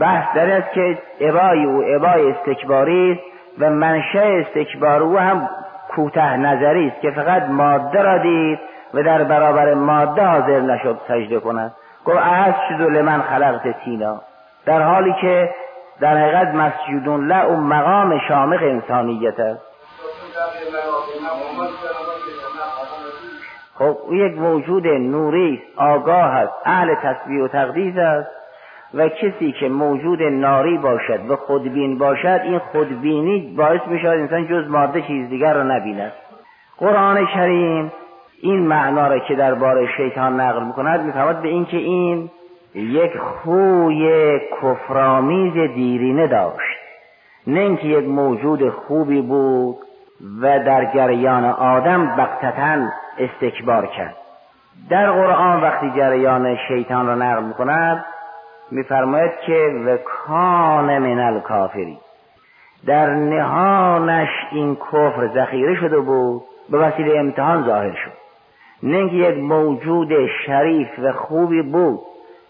بحث 0.00 0.36
در 0.36 0.50
است 0.50 0.72
که 0.72 0.98
عبای 1.20 1.64
او 1.64 1.82
عبای 1.82 2.30
استکباری 2.30 3.12
است 3.12 3.20
و 3.58 3.70
منشه 3.70 4.46
استکبار 4.46 5.02
او 5.02 5.18
هم 5.18 5.48
کوته 5.88 6.36
نظری 6.36 6.88
است 6.88 7.00
که 7.00 7.10
فقط 7.10 7.42
ماده 7.42 8.02
را 8.02 8.18
دید 8.18 8.58
و 8.96 9.02
در 9.02 9.24
برابر 9.24 9.74
ماده 9.74 10.22
حاضر 10.22 10.60
نشد 10.60 11.00
سجده 11.08 11.40
کند. 11.40 11.74
گفت 12.04 12.18
از 12.22 12.54
شد 12.68 12.80
لمن 12.80 13.22
خلقت 13.22 13.84
تینا 13.84 14.20
در 14.66 14.82
حالی 14.82 15.14
که 15.20 15.50
در 16.00 16.16
حقیقت 16.16 16.54
مسجودون 16.54 17.26
له 17.26 17.44
اون 17.44 17.60
مقام 17.60 18.18
شامخ 18.28 18.62
انسانیت 18.62 19.40
است. 19.40 19.62
خب 23.74 23.98
او 24.06 24.14
یک 24.14 24.38
موجود 24.38 24.86
نوری 24.86 25.62
آگاه 25.76 26.34
است 26.34 26.52
اهل 26.64 26.94
تسبیح 26.94 27.42
و 27.42 27.48
تقدیس 27.48 27.96
است. 27.96 28.30
و 28.94 29.08
کسی 29.08 29.52
که 29.52 29.68
موجود 29.68 30.22
ناری 30.22 30.78
باشد 30.78 31.30
و 31.30 31.36
خودبین 31.36 31.98
باشد 31.98 32.40
این 32.44 32.58
خودبینی 32.58 33.54
باعث 33.56 33.80
می 33.86 34.06
انسان 34.06 34.46
جز 34.46 34.68
ماده 34.68 35.02
چیز 35.02 35.28
دیگر 35.28 35.54
را 35.54 35.62
نبیند. 35.62 36.12
قرآن 36.78 37.26
کریم 37.26 37.92
این 38.46 38.66
معنا 38.66 39.08
را 39.08 39.18
که 39.18 39.34
درباره 39.34 39.86
شیطان 39.96 40.40
نقل 40.40 40.62
می‌کند 40.64 41.00
می‌فهمد 41.00 41.42
به 41.42 41.48
اینکه 41.48 41.76
این 41.76 42.30
یک 42.74 43.12
خوی 43.18 44.38
کفرآمیز 44.62 45.52
دیرینه 45.52 46.26
داشت. 46.26 46.78
نه 47.46 47.60
اینکه 47.60 47.86
یک 47.86 48.08
موجود 48.08 48.68
خوبی 48.68 49.22
بود 49.22 49.76
و 50.42 50.58
در 50.58 50.94
جریان 50.94 51.44
آدم 51.44 52.16
بقتتا 52.16 52.88
استکبار 53.18 53.86
کرد. 53.86 54.16
در 54.90 55.10
قرآن 55.10 55.60
وقتی 55.60 55.90
جریان 55.96 56.56
شیطان 56.68 57.06
را 57.06 57.14
نقل 57.14 57.42
می‌کند 57.42 58.04
میفرماید 58.70 59.32
که 59.46 59.82
و 59.86 59.96
کان 59.96 60.98
من 60.98 61.18
الکافری 61.18 61.98
در 62.86 63.14
نهانش 63.14 64.28
این 64.52 64.76
کفر 64.76 65.28
ذخیره 65.34 65.74
شده 65.74 65.98
بود 65.98 66.42
به 66.70 66.78
وسیله 66.78 67.18
امتحان 67.18 67.64
ظاهر 67.64 67.94
شد. 68.04 68.15
نه 68.82 69.14
یک 69.14 69.38
موجود 69.38 70.12
شریف 70.46 70.88
و 70.98 71.12
خوبی 71.12 71.62
بود 71.62 72.00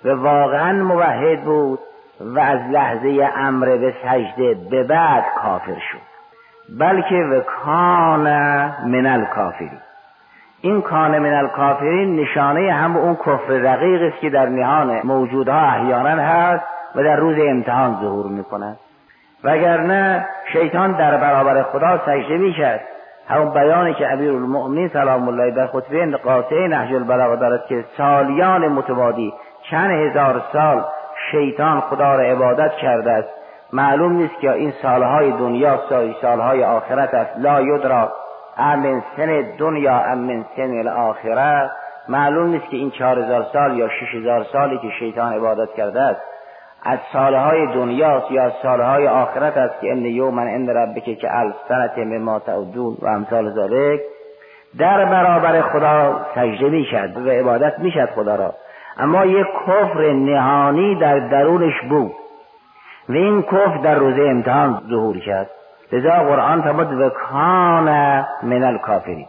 و 0.04 0.08
واقعا 0.08 0.72
موحد 0.72 1.44
بود 1.44 1.78
و 2.20 2.38
از 2.38 2.60
لحظه 2.70 3.30
امر 3.36 3.66
به 3.76 3.94
سجده 4.04 4.54
به 4.70 4.82
بعد 4.82 5.24
کافر 5.42 5.78
شد 5.92 6.16
بلکه 6.78 7.14
و 7.14 7.40
کان 7.40 8.22
من 8.86 9.06
الکافری 9.06 9.70
این 10.60 10.82
کان 10.82 11.18
من 11.18 11.34
الکافرین 11.34 12.16
نشانه 12.20 12.72
هم 12.72 12.96
اون 12.96 13.14
کفر 13.14 13.52
رقیق 13.52 14.02
است 14.02 14.20
که 14.20 14.30
در 14.30 14.46
نهان 14.46 15.00
موجودها 15.04 15.60
احیانا 15.60 16.22
هست 16.22 16.64
و 16.94 17.02
در 17.02 17.16
روز 17.16 17.36
امتحان 17.38 17.98
ظهور 18.00 18.26
می‌کند. 18.26 18.76
وگرنه 19.44 20.26
شیطان 20.52 20.92
در 20.92 21.16
برابر 21.16 21.62
خدا 21.62 21.98
سجده 22.06 22.38
می‌کرد. 22.38 22.80
همون 23.28 23.50
بیانی 23.50 23.94
که 23.94 24.12
امیر 24.12 24.30
المؤمنین 24.30 24.88
سلام 24.88 25.28
الله 25.28 25.50
در 25.50 25.66
خطبه 25.66 26.16
قاطع 26.16 26.66
نهج 26.66 26.94
البلاغه 26.94 27.36
دارد 27.36 27.66
که 27.66 27.84
سالیان 27.96 28.68
متبادی 28.68 29.34
چند 29.70 29.90
هزار 29.90 30.42
سال 30.52 30.84
شیطان 31.30 31.80
خدا 31.80 32.14
را 32.14 32.22
عبادت 32.22 32.72
کرده 32.72 33.10
است. 33.10 33.28
معلوم 33.72 34.12
نیست 34.12 34.40
که 34.40 34.52
این 34.52 34.72
سالهای 34.82 35.32
دنیا 35.32 35.80
سالهای 36.20 36.64
آخرت 36.64 37.14
است. 37.14 37.30
لا 37.38 37.60
یدرا 37.60 38.12
امن 38.56 39.02
سن 39.16 39.44
دنیا 39.58 39.98
امن 39.98 40.44
سن 40.56 40.78
الاخره. 40.78 41.70
معلوم 42.08 42.46
نیست 42.46 42.70
که 42.70 42.76
این 42.76 42.90
چهار 42.90 43.18
هزار 43.18 43.46
سال 43.52 43.78
یا 43.78 43.88
شش 43.88 44.14
هزار 44.14 44.46
سالی 44.52 44.78
که 44.78 44.88
شیطان 44.98 45.32
عبادت 45.32 45.74
کرده 45.74 46.00
است. 46.00 46.20
از 46.86 46.98
سالهای 47.12 47.66
دنیاست 47.66 48.30
یا 48.30 48.42
از 48.42 48.52
سالهای 48.62 49.08
آخرت 49.08 49.56
است 49.56 49.80
که 49.80 49.92
ان 49.92 50.04
یومن 50.04 50.48
عند 50.48 50.70
ربک 50.70 51.04
که 51.04 51.38
الف 51.38 51.54
سنت 51.68 51.98
مما 51.98 52.38
تعدون 52.38 52.96
و 53.02 53.06
امثال 53.06 53.50
ذلک 53.50 54.00
در 54.78 55.04
برابر 55.04 55.62
خدا 55.62 56.26
سجده 56.34 56.68
می‌شد 56.68 57.26
و 57.26 57.30
عبادت 57.30 57.78
می‌شد 57.78 58.08
خدا 58.14 58.36
را. 58.36 58.54
اما 58.98 59.24
یک 59.24 59.46
کفر 59.66 60.12
نهانی 60.12 60.94
در 60.94 61.18
درونش 61.18 61.80
بود. 61.88 62.12
و 63.08 63.12
این 63.12 63.42
کفر 63.42 63.76
در 63.76 63.94
روز 63.94 64.18
امتحان 64.18 64.82
ظهور 64.90 65.18
کرد. 65.18 65.50
لذا 65.92 66.10
قرآن 66.10 66.62
فرمود 66.62 67.00
و 67.00 67.08
کان 67.08 67.88
من 68.42 68.62
الکافرین. 68.62 69.26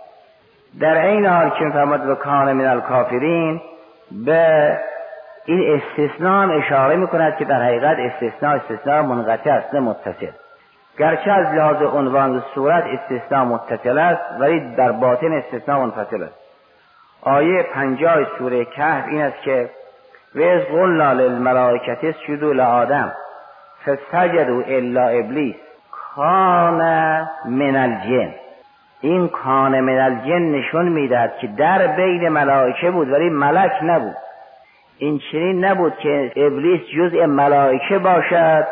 در 0.80 1.06
این 1.06 1.26
حال 1.26 1.50
که 1.50 1.70
فرمود 1.74 2.10
و 2.10 2.16
کان 2.16 2.54
من 2.54 2.66
الکافرین 2.66 3.62
به 4.26 4.78
این 5.48 5.82
استثناء 5.82 6.44
هم 6.44 6.58
اشاره 6.58 6.96
می‌کند 6.96 7.38
که 7.38 7.46
در 7.46 7.64
حقیقت 7.64 7.98
استثناء 8.00 8.56
استثناء 8.56 9.02
منقطع 9.02 9.52
است 9.52 9.74
نه 9.74 9.80
متصل. 9.80 10.32
گرچه 11.00 11.32
از 11.32 11.54
لحاظ 11.54 11.82
عنوان 11.82 12.44
صورت 12.56 12.84
استثناء 12.84 13.46
متصل 13.46 13.98
است 13.98 14.22
ولی 14.40 14.76
در 14.76 14.92
باطن 14.92 15.34
استثناء 15.34 15.86
منفصل 15.86 16.24
است. 16.24 16.36
آیه 17.22 17.64
پنجاه 17.64 18.38
سوره 18.38 18.66
کهف 18.66 19.08
این 19.08 19.22
است 19.22 19.42
که 19.42 19.70
و 20.36 20.42
از 20.42 20.62
قلنا 20.62 21.14
للملائکت 21.14 22.04
اسجدوا 22.04 22.52
لآدم 22.52 23.12
فسجدوا 23.86 24.62
الا 24.68 25.08
ابلیس 25.08 25.56
کان 25.92 26.82
من 27.46 27.76
الجن 27.76 28.34
این 29.02 29.28
کان 29.28 29.80
من 29.80 30.00
الجن 30.00 30.42
نشون 30.42 30.90
می‌دهد 30.90 31.38
که 31.38 31.48
در 31.48 31.88
بین 31.88 32.30
ملائکه 32.30 32.92
بود 32.92 33.10
ولی 33.10 33.30
ملک 33.30 33.72
نبود. 33.84 34.16
این 35.00 35.22
چنین 35.32 35.66
نبود 35.66 35.98
که 35.98 36.32
ابلیس 36.36 36.82
جزء 36.98 37.26
ملائکه 37.26 37.98
باشد 37.98 38.68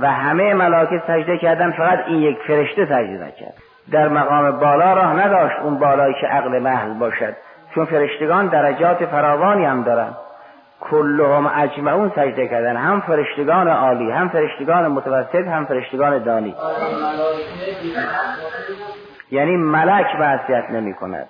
و 0.00 0.10
همه 0.10 0.54
ملائکه 0.54 1.02
سجده 1.06 1.38
کردن 1.38 1.70
فقط 1.70 1.98
این 2.06 2.18
یک 2.18 2.38
فرشته 2.46 2.84
سجده 2.84 3.24
نکرد. 3.26 3.54
در 3.92 4.08
مقام 4.08 4.50
بالا 4.50 4.94
راه 4.94 5.26
نداشت 5.26 5.56
اون 5.62 5.78
بالایی 5.78 6.14
که 6.20 6.26
عقل 6.26 6.58
محض 6.58 6.98
باشد 6.98 7.36
چون 7.74 7.84
فرشتگان 7.84 8.46
درجات 8.46 9.06
فراوانی 9.06 9.64
هم 9.64 9.82
دارن. 9.82 10.14
کلهم 10.80 11.50
اجمعون 11.54 12.12
سجده 12.16 12.48
کردن 12.48 12.76
هم 12.76 13.00
فرشتگان 13.00 13.68
عالی 13.68 14.10
هم 14.10 14.28
فرشتگان 14.28 14.88
متوسط 14.88 15.34
هم 15.34 15.64
فرشتگان 15.64 16.18
دانی. 16.18 16.54
یعنی 19.30 19.56
ملک 19.56 20.06
معصیت 20.20 20.70
نمی 20.70 20.94
کند 20.94 21.28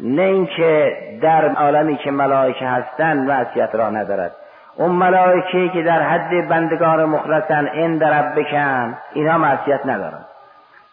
نه 0.00 0.22
اینکه 0.22 0.96
در 1.22 1.48
عالمی 1.48 1.96
که 1.96 2.10
ملائکه 2.10 2.66
هستند 2.66 3.28
معصیت 3.28 3.74
را 3.74 3.90
ندارد. 3.90 4.32
اون 4.76 4.90
ملائکه 4.90 5.68
که 5.68 5.82
در 5.82 6.02
حد 6.02 6.48
بندگان 6.48 7.04
مخلصن 7.04 7.66
این 7.66 7.98
در 7.98 8.22
بکن 8.22 8.98
اینها 9.12 9.38
معصیت 9.38 9.86
ندارن. 9.86 10.24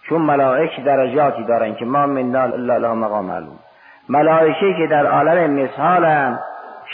چون 0.10 0.22
ملائک 0.22 0.84
درجاتی 0.84 1.44
دارن 1.44 1.76
که 1.76 1.86
ما 1.86 2.06
من 2.06 2.36
الله 2.36 2.94
مقام 2.94 3.26
معلوم 3.26 3.60
ملائکه 4.10 4.74
که 4.78 4.88
در 4.88 5.06
عالم 5.06 5.52
مثالن 5.52 6.40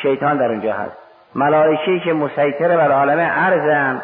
شیطان 0.01 0.37
در 0.37 0.51
اونجا 0.51 0.73
هست. 0.73 0.97
ملائکه 1.35 1.99
که 1.99 2.13
مسیطر 2.13 2.77
بر 2.77 2.91
عالم 2.91 3.19
عرضن 3.19 4.01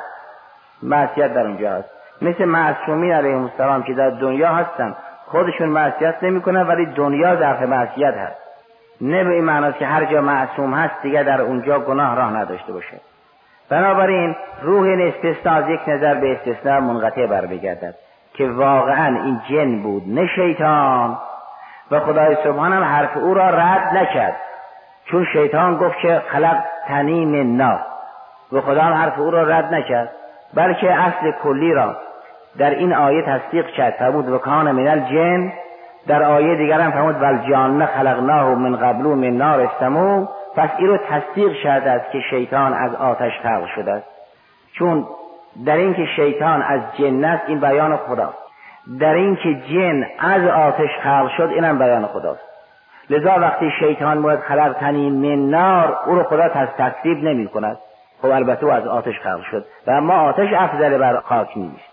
معصیت 0.83 1.33
در 1.33 1.47
اونجا 1.47 1.71
هست. 1.71 1.89
مثل 2.21 2.45
معصومین 2.45 3.13
علیه 3.13 3.37
السلام 3.37 3.83
که 3.83 3.93
در 3.93 4.09
دنیا 4.09 4.49
هستن. 4.49 4.95
خودشون 5.33 5.69
معصیت 5.69 6.15
نمی‌کنن 6.21 6.67
ولی 6.67 6.85
دنیا 6.85 7.35
ضعف 7.35 7.61
معصیت 7.61 8.13
هست. 8.13 8.37
نه 9.01 9.23
به 9.23 9.33
این 9.33 9.43
معناست 9.43 9.77
که 9.77 9.85
هر 9.85 10.05
جا 10.05 10.21
معصوم 10.21 10.73
هست 10.73 10.93
دیگه 11.01 11.23
در 11.23 11.41
اونجا 11.41 11.79
گناه 11.79 12.15
راه 12.15 12.37
نداشته 12.37 12.73
باشه. 12.73 12.97
بنابراین 13.69 14.35
روح 14.61 14.83
این 14.83 15.01
استثناء 15.01 15.55
از 15.55 15.69
یک 15.69 15.79
نظر 15.87 16.13
به 16.13 16.31
استثناء 16.31 16.79
منقطع 16.79 17.25
بر 17.25 17.45
بگردد 17.45 17.95
که 18.33 18.49
واقعا 18.49 19.07
این 19.23 19.41
جن 19.49 19.83
بود 19.83 20.03
نه 20.07 20.27
شیطان. 20.35 21.17
و 21.91 21.99
خدای 21.99 22.37
سبحان 22.43 22.73
هم 22.73 22.83
حرف 22.83 23.17
او 23.17 23.33
را 23.33 23.49
رد 23.49 23.97
نکرد. 23.97 24.35
چون 25.05 25.25
شیطان 25.33 25.77
گفت 25.77 25.97
که 26.01 26.21
خلق 26.27 26.63
تنیم 26.87 27.57
نا 27.57 27.79
و 28.51 28.61
خدا 28.61 28.81
هم 28.81 28.93
حرف 28.93 29.19
او 29.19 29.31
را 29.31 29.43
رد 29.43 29.73
نکرد. 29.73 30.09
بلکه 30.53 30.93
اصل 30.93 31.31
کلی 31.31 31.73
را 31.73 31.95
در 32.57 32.69
این 32.69 32.93
آیه 32.93 33.21
تصدیق 33.21 33.67
کرد 33.67 33.93
فرمود 33.93 34.29
و 34.29 34.37
کان 34.37 34.71
من 34.71 34.87
الجن. 34.87 35.53
در 36.07 36.23
آیه 36.23 36.55
دیگر 36.55 36.79
هم 36.79 36.91
فرمود 36.91 37.21
ول 37.21 37.49
جان 37.49 37.85
خلقناه 37.85 38.55
من 38.55 38.75
قبل 38.75 39.01
من 39.01 39.37
نار 39.37 39.61
استمو. 39.61 40.27
پس 40.55 40.69
این 40.77 40.87
رو 40.87 40.97
تصدیق 40.97 41.53
شده 41.53 41.91
است 41.91 42.11
که 42.11 42.19
شیطان 42.29 42.73
از 42.73 42.95
آتش 42.95 43.31
خلق 43.43 43.67
شده 43.75 43.91
است. 43.91 44.07
چون 44.73 45.07
در 45.65 45.75
اینکه 45.75 46.05
شیطان 46.05 46.61
از 46.61 46.81
جن 46.97 47.23
است 47.23 47.43
این 47.47 47.59
بیان 47.59 47.97
خدا 47.97 48.33
در 48.99 49.13
اینکه 49.13 49.53
جن 49.53 50.05
از 50.19 50.47
آتش 50.47 50.89
خلق 51.03 51.29
شد 51.37 51.49
اینم 51.55 51.79
بیان 51.79 52.05
خداست. 52.05 52.53
لذا 53.09 53.39
وقتی 53.39 53.71
شیطان 53.79 54.17
مورد 54.17 54.39
خلق 54.39 54.75
تنین 54.79 55.13
من 55.13 55.49
نار 55.49 55.97
او 56.05 56.15
رو 56.15 56.23
خدا 56.23 56.49
تصدیق 56.49 57.23
نمی 57.23 57.47
کند 57.47 57.77
خب 58.21 58.27
البته 58.27 58.65
او 58.65 58.71
از 58.71 58.87
آتش 58.87 59.19
خلق 59.19 59.41
شد 59.51 59.65
و 59.87 59.91
اما 59.91 60.13
آتش 60.13 60.53
افضل 60.53 60.97
بر 60.97 61.19
خاک 61.19 61.57
نیست. 61.57 61.92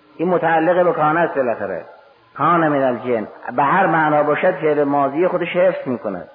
این 0.21 0.29
متعلق 0.29 0.85
به 0.85 0.93
کان 0.93 1.17
است 1.17 1.35
بالاخره. 1.35 1.85
کان 2.37 2.67
من 2.67 2.83
الجن 2.83 3.27
به 3.55 3.63
هر 3.63 3.85
معنا 3.85 4.23
باشد 4.23 4.51
فعل 4.51 4.83
ماضی 4.83 5.27
خودش 5.27 5.55
حفظ 5.55 5.87
می‌کند. 5.87 6.27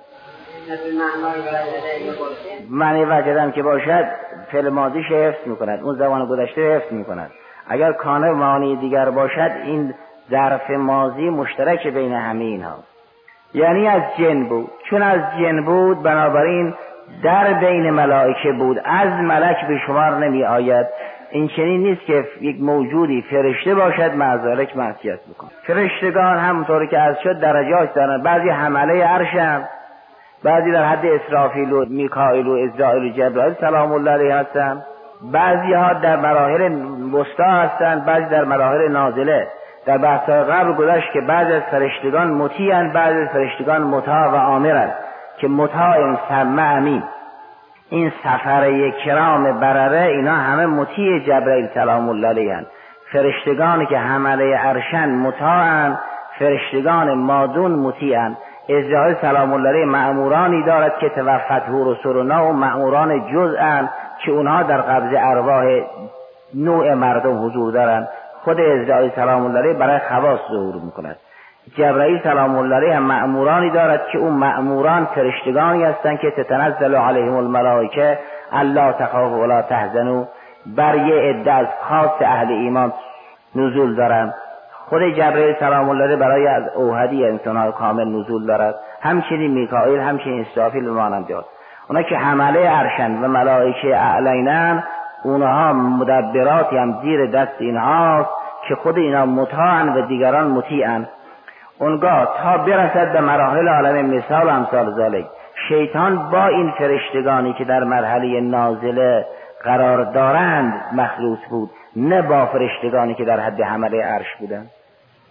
معنی 2.70 3.04
وجدم 3.04 3.50
که 3.50 3.62
باشد 3.62 4.04
فعل 4.52 4.68
ماضی 4.68 5.02
حفظ 5.02 5.46
می‌کند. 5.46 5.82
اون 5.82 5.94
زمان 5.94 6.26
گذشته 6.26 6.76
حفظ 6.76 6.92
می‌کند. 6.92 7.30
اگر 7.68 7.92
کانه 7.92 8.30
معنی 8.30 8.76
دیگر 8.76 9.10
باشد 9.10 9.50
این 9.64 9.94
ظرف 10.30 10.70
ماضی 10.70 11.30
مشترک 11.30 11.86
بین 11.86 12.12
همه 12.12 12.44
اینها. 12.44 12.78
یعنی 13.54 13.88
از 13.88 14.02
جن 14.18 14.44
بود. 14.44 14.70
چون 14.90 15.02
از 15.02 15.20
جن 15.38 15.64
بود 15.64 16.02
بنابراین 16.02 16.74
در 17.24 17.52
بین 17.52 17.90
ملائکه 17.90 18.52
بود. 18.52 18.80
از 18.84 19.08
ملک 19.08 19.66
به 19.68 19.78
شمار 19.86 20.16
نمی 20.16 20.44
آید 20.44 20.86
این 21.30 21.48
چنین 21.48 21.82
نیست 21.82 22.06
که 22.06 22.24
یک 22.40 22.56
موجودی 22.60 23.22
فرشته 23.30 23.74
باشد 23.74 24.14
معذالک 24.14 24.76
معصیت 24.76 25.18
بکن. 25.20 25.48
فرشتگان 25.66 26.38
همونطور 26.38 26.86
که 26.86 26.98
از 26.98 27.16
شد 27.22 27.40
درجات 27.40 27.94
دارن. 27.94 28.22
بعضی 28.22 28.48
حمله 28.48 29.04
عرشم 29.04 29.68
بعضی 30.44 30.72
در 30.72 30.84
حد 30.84 31.06
اسرافیل 31.06 31.72
و 31.72 31.84
میکائیل 31.88 32.46
و 32.46 32.52
ازرائیل 32.52 33.12
و 33.12 33.16
جبرائیل 33.16 33.54
سلام 33.60 33.92
الله 33.92 34.10
علیه 34.10 34.34
هستن. 34.34 34.82
بعضی 35.32 35.72
ها 35.72 35.92
در 35.92 36.16
مراحل 36.16 36.72
وسطا 37.14 37.44
هستند 37.44 38.04
بعضی 38.04 38.26
در 38.26 38.44
مراحل 38.44 38.88
نازله. 38.88 39.48
در 39.86 39.98
بحث 39.98 40.28
قبل 40.28 40.72
گذشت 40.72 41.12
که 41.12 41.20
بعض 41.20 41.50
از 41.50 41.62
فرشتگان 41.70 42.30
مطیعن 42.30 42.92
بعض 42.92 43.14
از 43.16 43.28
فرشتگان 43.28 43.82
مطاع 43.82 44.28
و 44.28 44.34
آمرن 44.34 44.90
که 45.38 45.48
مطاع 45.48 46.16
سمع 46.28 46.76
امین. 46.76 47.02
این 47.90 48.12
سفر 48.24 48.90
کرام 48.90 49.60
برره 49.60 50.06
اینا 50.06 50.32
همه 50.32 50.66
مطیع 50.66 51.18
جبرئیل 51.18 51.68
سلام 51.74 52.08
الله 52.08 52.28
علیه 52.28 52.66
فرشتگانی 53.12 53.86
که 53.86 53.98
حمله 53.98 54.58
ارشن 54.58 55.08
مطاعن 55.08 55.98
فرشتگان 56.38 57.14
مادون 57.14 57.72
مطیعن. 57.72 58.36
ازرائیل 58.68 59.16
سلام 59.20 59.52
الله 59.52 59.68
علیه 59.68 59.84
معمورانی 59.84 60.62
دارد 60.62 60.98
که 60.98 61.08
توفته 61.08 61.72
رسولنا 61.72 62.48
و 62.48 62.52
معموران 62.52 63.32
جزءن 63.32 63.88
که 64.24 64.30
اونها 64.30 64.62
در 64.62 64.80
قبض 64.80 65.14
ارواح 65.18 65.64
نوع 66.54 66.94
مردم 66.94 67.46
حضور 67.46 67.72
دارند 67.72 68.08
خود 68.44 68.60
ازرائیل 68.60 69.10
سلام 69.16 69.44
الله 69.44 69.58
علیه 69.58 69.74
برای 69.74 69.98
خواص 69.98 70.40
ظهور 70.50 70.74
می‌کند. 70.84 71.16
جبرائیل 71.74 72.20
سلام 72.22 72.58
الله 72.58 72.76
علیه 72.76 72.98
مأمورانی 72.98 73.70
دارد 73.70 74.06
که 74.12 74.18
اون 74.18 74.32
مأموران 74.32 75.04
فرشتگانی 75.04 75.84
هستند 75.84 76.18
که 76.18 76.30
تتنزل 76.30 76.94
علیهم 76.94 77.36
الملائکه 77.36 78.18
الله 78.52 78.92
تخاف 78.92 79.32
ولا 79.32 79.62
تحزنوا. 79.62 80.24
بر 80.66 80.94
یه 80.94 81.14
عده 81.14 81.52
از 81.52 81.66
خاص 81.88 82.10
اهل 82.20 82.52
ایمان 82.52 82.92
نزول 83.54 83.94
دارند. 83.94 84.34
خود 84.88 85.02
جبرئیل 85.02 85.54
سلام 85.60 85.88
الله 85.88 86.04
علیه 86.04 86.16
برای 86.16 86.46
از 86.46 86.62
اوهدی 86.74 87.26
انسان 87.26 87.72
کامل 87.72 88.04
نزول 88.04 88.46
دارد. 88.46 88.74
همچنین 89.00 89.50
میکائیل 89.50 90.00
همچنین 90.00 90.40
اسرافیل 90.40 90.88
مانند 90.88 91.32
اونا 91.88 92.02
که 92.02 92.16
حمله 92.16 92.68
ارشن 92.70 93.24
و 93.24 93.28
ملائکه 93.28 93.96
اعلینن 93.96 94.84
اونها 95.24 95.72
مدبراتی 95.72 96.76
هم 96.76 96.98
زیر 97.02 97.26
دست 97.26 97.54
اینهاست 97.58 98.30
که 98.68 98.74
خود 98.74 98.98
اینا 98.98 99.26
مطاعن 99.26 99.88
و 99.88 100.06
دیگران 100.06 100.46
مطیعن. 100.46 101.06
اونگاه 101.78 102.28
تا 102.42 102.58
برسد 102.58 103.12
به 103.12 103.20
مراحل 103.20 103.68
عالم 103.68 104.06
مثال 104.06 104.48
امثال 104.48 104.94
ذالک 104.94 105.26
شیطان 105.68 106.30
با 106.30 106.46
این 106.46 106.70
فرشتگانی 106.78 107.52
که 107.52 107.64
در 107.64 107.84
مرحله 107.84 108.40
نازله 108.40 109.26
قرار 109.64 110.04
دارند 110.04 110.84
مخلوط 110.92 111.38
بود 111.50 111.70
نه 111.96 112.22
با 112.22 112.46
فرشتگانی 112.46 113.14
که 113.14 113.24
در 113.24 113.40
حد 113.40 113.60
حمله 113.60 114.02
عرش 114.02 114.36
بودند. 114.40 114.70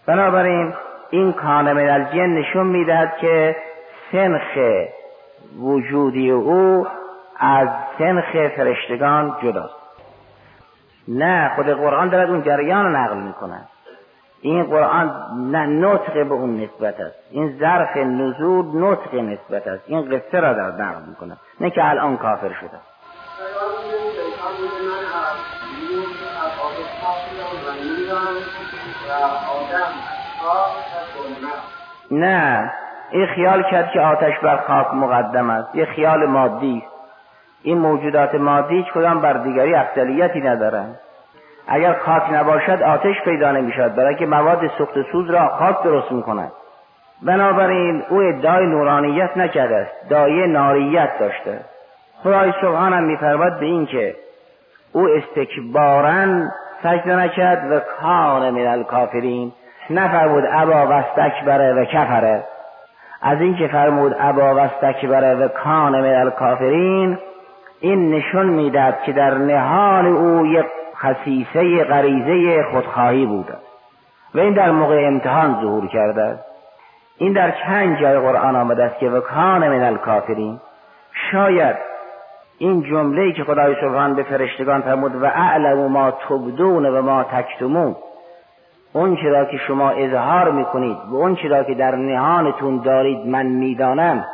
بنابراین 0.08 0.73
این 1.10 1.34
کان 1.34 1.73
من 1.73 1.89
الجن 1.89 2.29
نشون 2.29 2.67
می‌دهد 2.67 3.17
که 3.17 3.55
سنخ 4.12 4.58
وجودی 5.60 6.31
او 6.31 6.88
از 7.39 7.67
سنخ 7.97 8.31
فرشتگان 8.55 9.36
جداست. 9.43 9.75
نه 11.08 11.51
خود 11.55 11.65
قرآن 11.65 12.10
دارد 12.10 12.29
اون 12.29 12.43
جریان 12.43 12.95
نقل 12.95 13.17
می‌کنه 13.17 13.62
این 14.45 14.63
قرآن 14.63 15.12
نه 15.51 15.65
نطق 15.65 16.13
به 16.13 16.34
اون 16.34 16.62
نسبت 16.62 16.99
است. 16.99 17.15
این 17.31 17.58
ظرف 17.60 17.97
نزول 17.97 18.65
نطق 18.84 19.15
نسبت 19.15 19.67
است. 19.67 19.84
این 19.88 20.01
قصه 20.01 20.39
را 20.39 20.53
در 20.53 20.71
نقل 20.71 21.01
می‌کنه 21.08 21.38
نه 21.60 21.69
که 21.69 21.89
الان 21.89 22.17
کافر 22.17 22.53
شده. 22.53 22.79
نه. 32.12 32.73
این 33.12 33.25
خیال 33.25 33.63
کرد 33.63 33.91
که 33.91 34.01
آتش 34.01 34.39
بر 34.39 34.58
خاک 34.58 34.93
مقدم 34.93 35.49
است. 35.49 35.75
یه 35.75 35.86
خیال 35.86 36.25
مادی 36.25 36.84
این 37.63 37.77
موجودات 37.77 38.36
مادی 38.36 38.75
هیچ 38.75 38.93
کدام 38.93 39.21
بر 39.21 39.34
دیگری 39.34 39.75
افضلیتی 39.75 40.41
ندارند 40.41 40.99
اگر 41.67 41.93
خاک 41.93 42.23
نباشد 42.34 42.82
آتش 42.84 43.21
پیدا 43.21 43.51
نمی‌شد 43.51 43.95
برای 43.95 44.15
که 44.15 44.25
مواد 44.25 44.67
سوخت 44.78 44.93
سوز 45.12 45.30
را 45.30 45.47
خاک 45.47 45.84
درست 45.84 46.12
می‌کند. 46.12 46.51
بنابراین 47.23 48.04
او 48.10 48.21
ادعای 48.21 48.65
نورانیت 48.65 49.38
نکرده 49.38 49.75
است. 49.75 50.10
دایه 50.10 50.47
ناریت 50.47 51.19
داشته. 51.19 51.60
خدای 52.23 52.54
سبحان 52.62 52.93
هم 52.93 53.04
میفرماد 53.04 53.60
به 53.60 53.65
این 53.65 53.86
که 53.86 54.15
او 54.93 55.08
استکبارا 55.10 56.25
سجده 56.84 57.15
نکرد 57.15 57.71
و 57.71 57.80
کان 57.80 58.49
من 58.49 58.67
الکافرین. 58.67 59.51
نفرمود 59.89 60.43
ابا 60.51 60.88
و 60.88 60.91
استکبره 60.91 61.73
و 61.73 61.86
کفره. 61.86 62.43
از 63.21 63.41
این 63.41 63.56
که 63.56 63.67
فرمود 63.67 64.15
ابا 64.19 64.62
استکبره 64.62 65.36
و 65.36 65.47
کان 65.47 66.01
من 66.01 66.15
الکافرین 66.15 67.17
این 67.80 68.12
نشون 68.12 68.45
می‌داد 68.45 69.01
که 69.06 69.12
در 69.12 69.34
نهان 69.34 70.06
او 70.06 70.45
یک 70.45 70.65
خصیصه 70.97 71.84
غریزه 71.84 72.63
خودخواهی 72.63 73.25
بوده 73.25 73.53
و 74.36 74.39
این 74.39 74.53
در 74.53 74.71
موقع 74.71 75.08
امتحان 75.08 75.62
ظهور 75.62 75.88
کرده. 75.88 76.39
این 77.17 77.34
در 77.34 77.51
چند 77.51 77.99
جای 77.99 78.19
قرآن 78.19 78.55
آمده 78.55 78.84
است 78.84 78.99
که 78.99 79.10
وکان 79.10 79.67
من 79.67 79.84
الکافرین. 79.84 80.60
شاید 81.31 81.75
این 82.58 82.81
جمله 82.84 83.31
که 83.31 83.43
خدای 83.43 83.75
سبحان 83.81 84.15
به 84.15 84.23
فرشتگان 84.23 84.81
فرمود 84.81 85.15
و 85.15 85.25
اعلم 85.25 85.91
ما 85.91 86.12
تبدون 86.12 86.86
و 86.86 87.01
ما 87.01 87.23
تکتمون. 87.23 87.95
اون 88.93 89.15
چرا 89.15 89.45
که 89.45 89.58
شما 89.58 89.89
اظهار 89.89 90.51
می‌کنید 90.51 90.97
و 91.12 91.15
اون 91.15 91.36
چرا 91.36 91.63
که 91.63 91.73
در 91.73 91.95
نهانتون 91.95 92.77
دارید 92.77 93.27
من 93.27 93.45
می‌دانم 93.45 94.25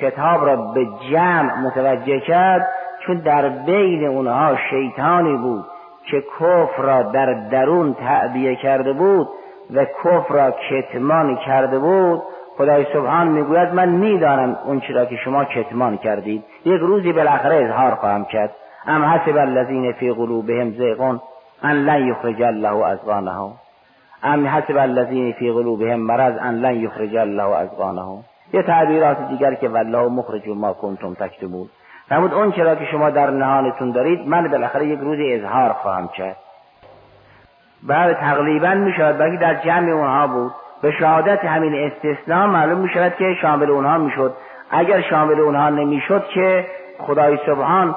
خطاب 0.00 0.46
را 0.46 0.56
به 0.56 0.86
جمع 1.10 1.58
متوجه 1.58 2.20
کرد 2.20 2.68
چون 3.06 3.16
در 3.16 3.48
بین 3.48 4.06
اونها 4.06 4.56
شیطانی 4.70 5.36
بود. 5.36 5.64
که 6.10 6.24
کفر 6.40 6.82
را 6.82 7.02
در 7.02 7.32
درون 7.32 7.94
تعبیه 7.94 8.56
کرده 8.56 8.92
بود 8.92 9.28
و 9.74 9.84
کفر 9.84 10.34
را 10.34 10.54
کتمان 10.70 11.36
کرده 11.36 11.78
بود 11.78 12.22
خدای 12.58 12.86
سبحان 12.92 13.28
می‌گوید 13.28 13.74
من 13.74 13.88
می‌دانم 13.88 14.56
اون 14.64 14.80
چرا 14.80 15.04
که 15.04 15.16
شما 15.16 15.44
کتمان 15.44 15.96
کردید. 15.96 16.44
یک 16.64 16.80
روزی 16.80 17.12
بالاخره 17.12 17.64
اظهار 17.64 17.94
خواهم 17.94 18.24
کرد. 18.24 18.54
ام 18.86 19.04
حسب 19.04 19.36
الذین 19.36 19.92
فی 19.92 20.12
قلوبهم 20.12 20.70
زیغون 20.70 21.20
ان 21.62 21.84
لن 21.84 22.06
یخرج 22.06 22.42
الله 22.42 22.86
ازغانهم 22.86 23.52
ام 24.22 24.46
حسب 24.46 24.76
الذین 24.76 25.32
فی 25.32 25.52
قلوبهم 25.52 26.00
مرض 26.00 26.34
ان 26.40 26.54
لن 26.54 26.74
یخرج 26.74 27.16
الله 27.16 27.56
ازغانهم 27.56 28.24
یه 28.52 28.62
تعبیرات 28.62 29.28
دیگر 29.28 29.54
که 29.54 29.68
والله 29.68 30.08
مخرج 30.08 30.48
ما 30.48 30.72
کنتم 30.72 31.14
تکتمون. 31.14 31.68
فرمود 32.08 32.34
اون 32.34 32.52
چرا 32.52 32.74
که 32.74 32.84
شما 32.84 33.10
در 33.10 33.30
نهانتون 33.30 33.90
دارید 33.90 34.28
من 34.28 34.48
بالاخره 34.48 34.86
یک 34.86 34.98
روزی 34.98 35.32
اظهار 35.32 35.72
خواهم 35.72 36.08
کرد. 36.08 36.36
بعد 37.82 38.12
تقریبا 38.12 38.74
می 38.74 38.92
شود 38.92 39.18
بلکه 39.18 39.36
در 39.36 39.54
جمع 39.54 39.90
اونها 39.90 40.26
بود. 40.26 40.52
به 40.82 40.90
شهادت 40.90 41.44
همین 41.44 41.74
استثناء 41.74 42.46
معلوم 42.46 42.78
می 42.78 42.88
شود 42.88 43.14
که 43.16 43.34
شامل 43.42 43.70
اونها 43.70 43.98
می 43.98 44.10
شد 44.10 44.34
اگر 44.70 45.00
شامل 45.00 45.40
اونها 45.40 45.70
نمی 45.70 46.00
شد 46.00 46.24
که 46.34 46.66
خدای 46.98 47.38
سبحان 47.46 47.96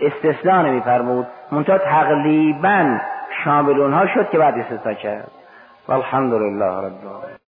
استثناء 0.00 0.62
نمی 0.62 0.80
فرمود 0.80 1.26
منتها 1.52 1.78
تقریبا 1.78 2.98
شامل 3.44 3.80
اونها 3.80 4.06
شد 4.06 4.30
که 4.30 4.38
بعد 4.38 4.58
استثناء 4.58 4.94
کرد. 4.94 5.30
والحمد 5.88 6.32
لله 6.32 6.86
رب 6.86 7.45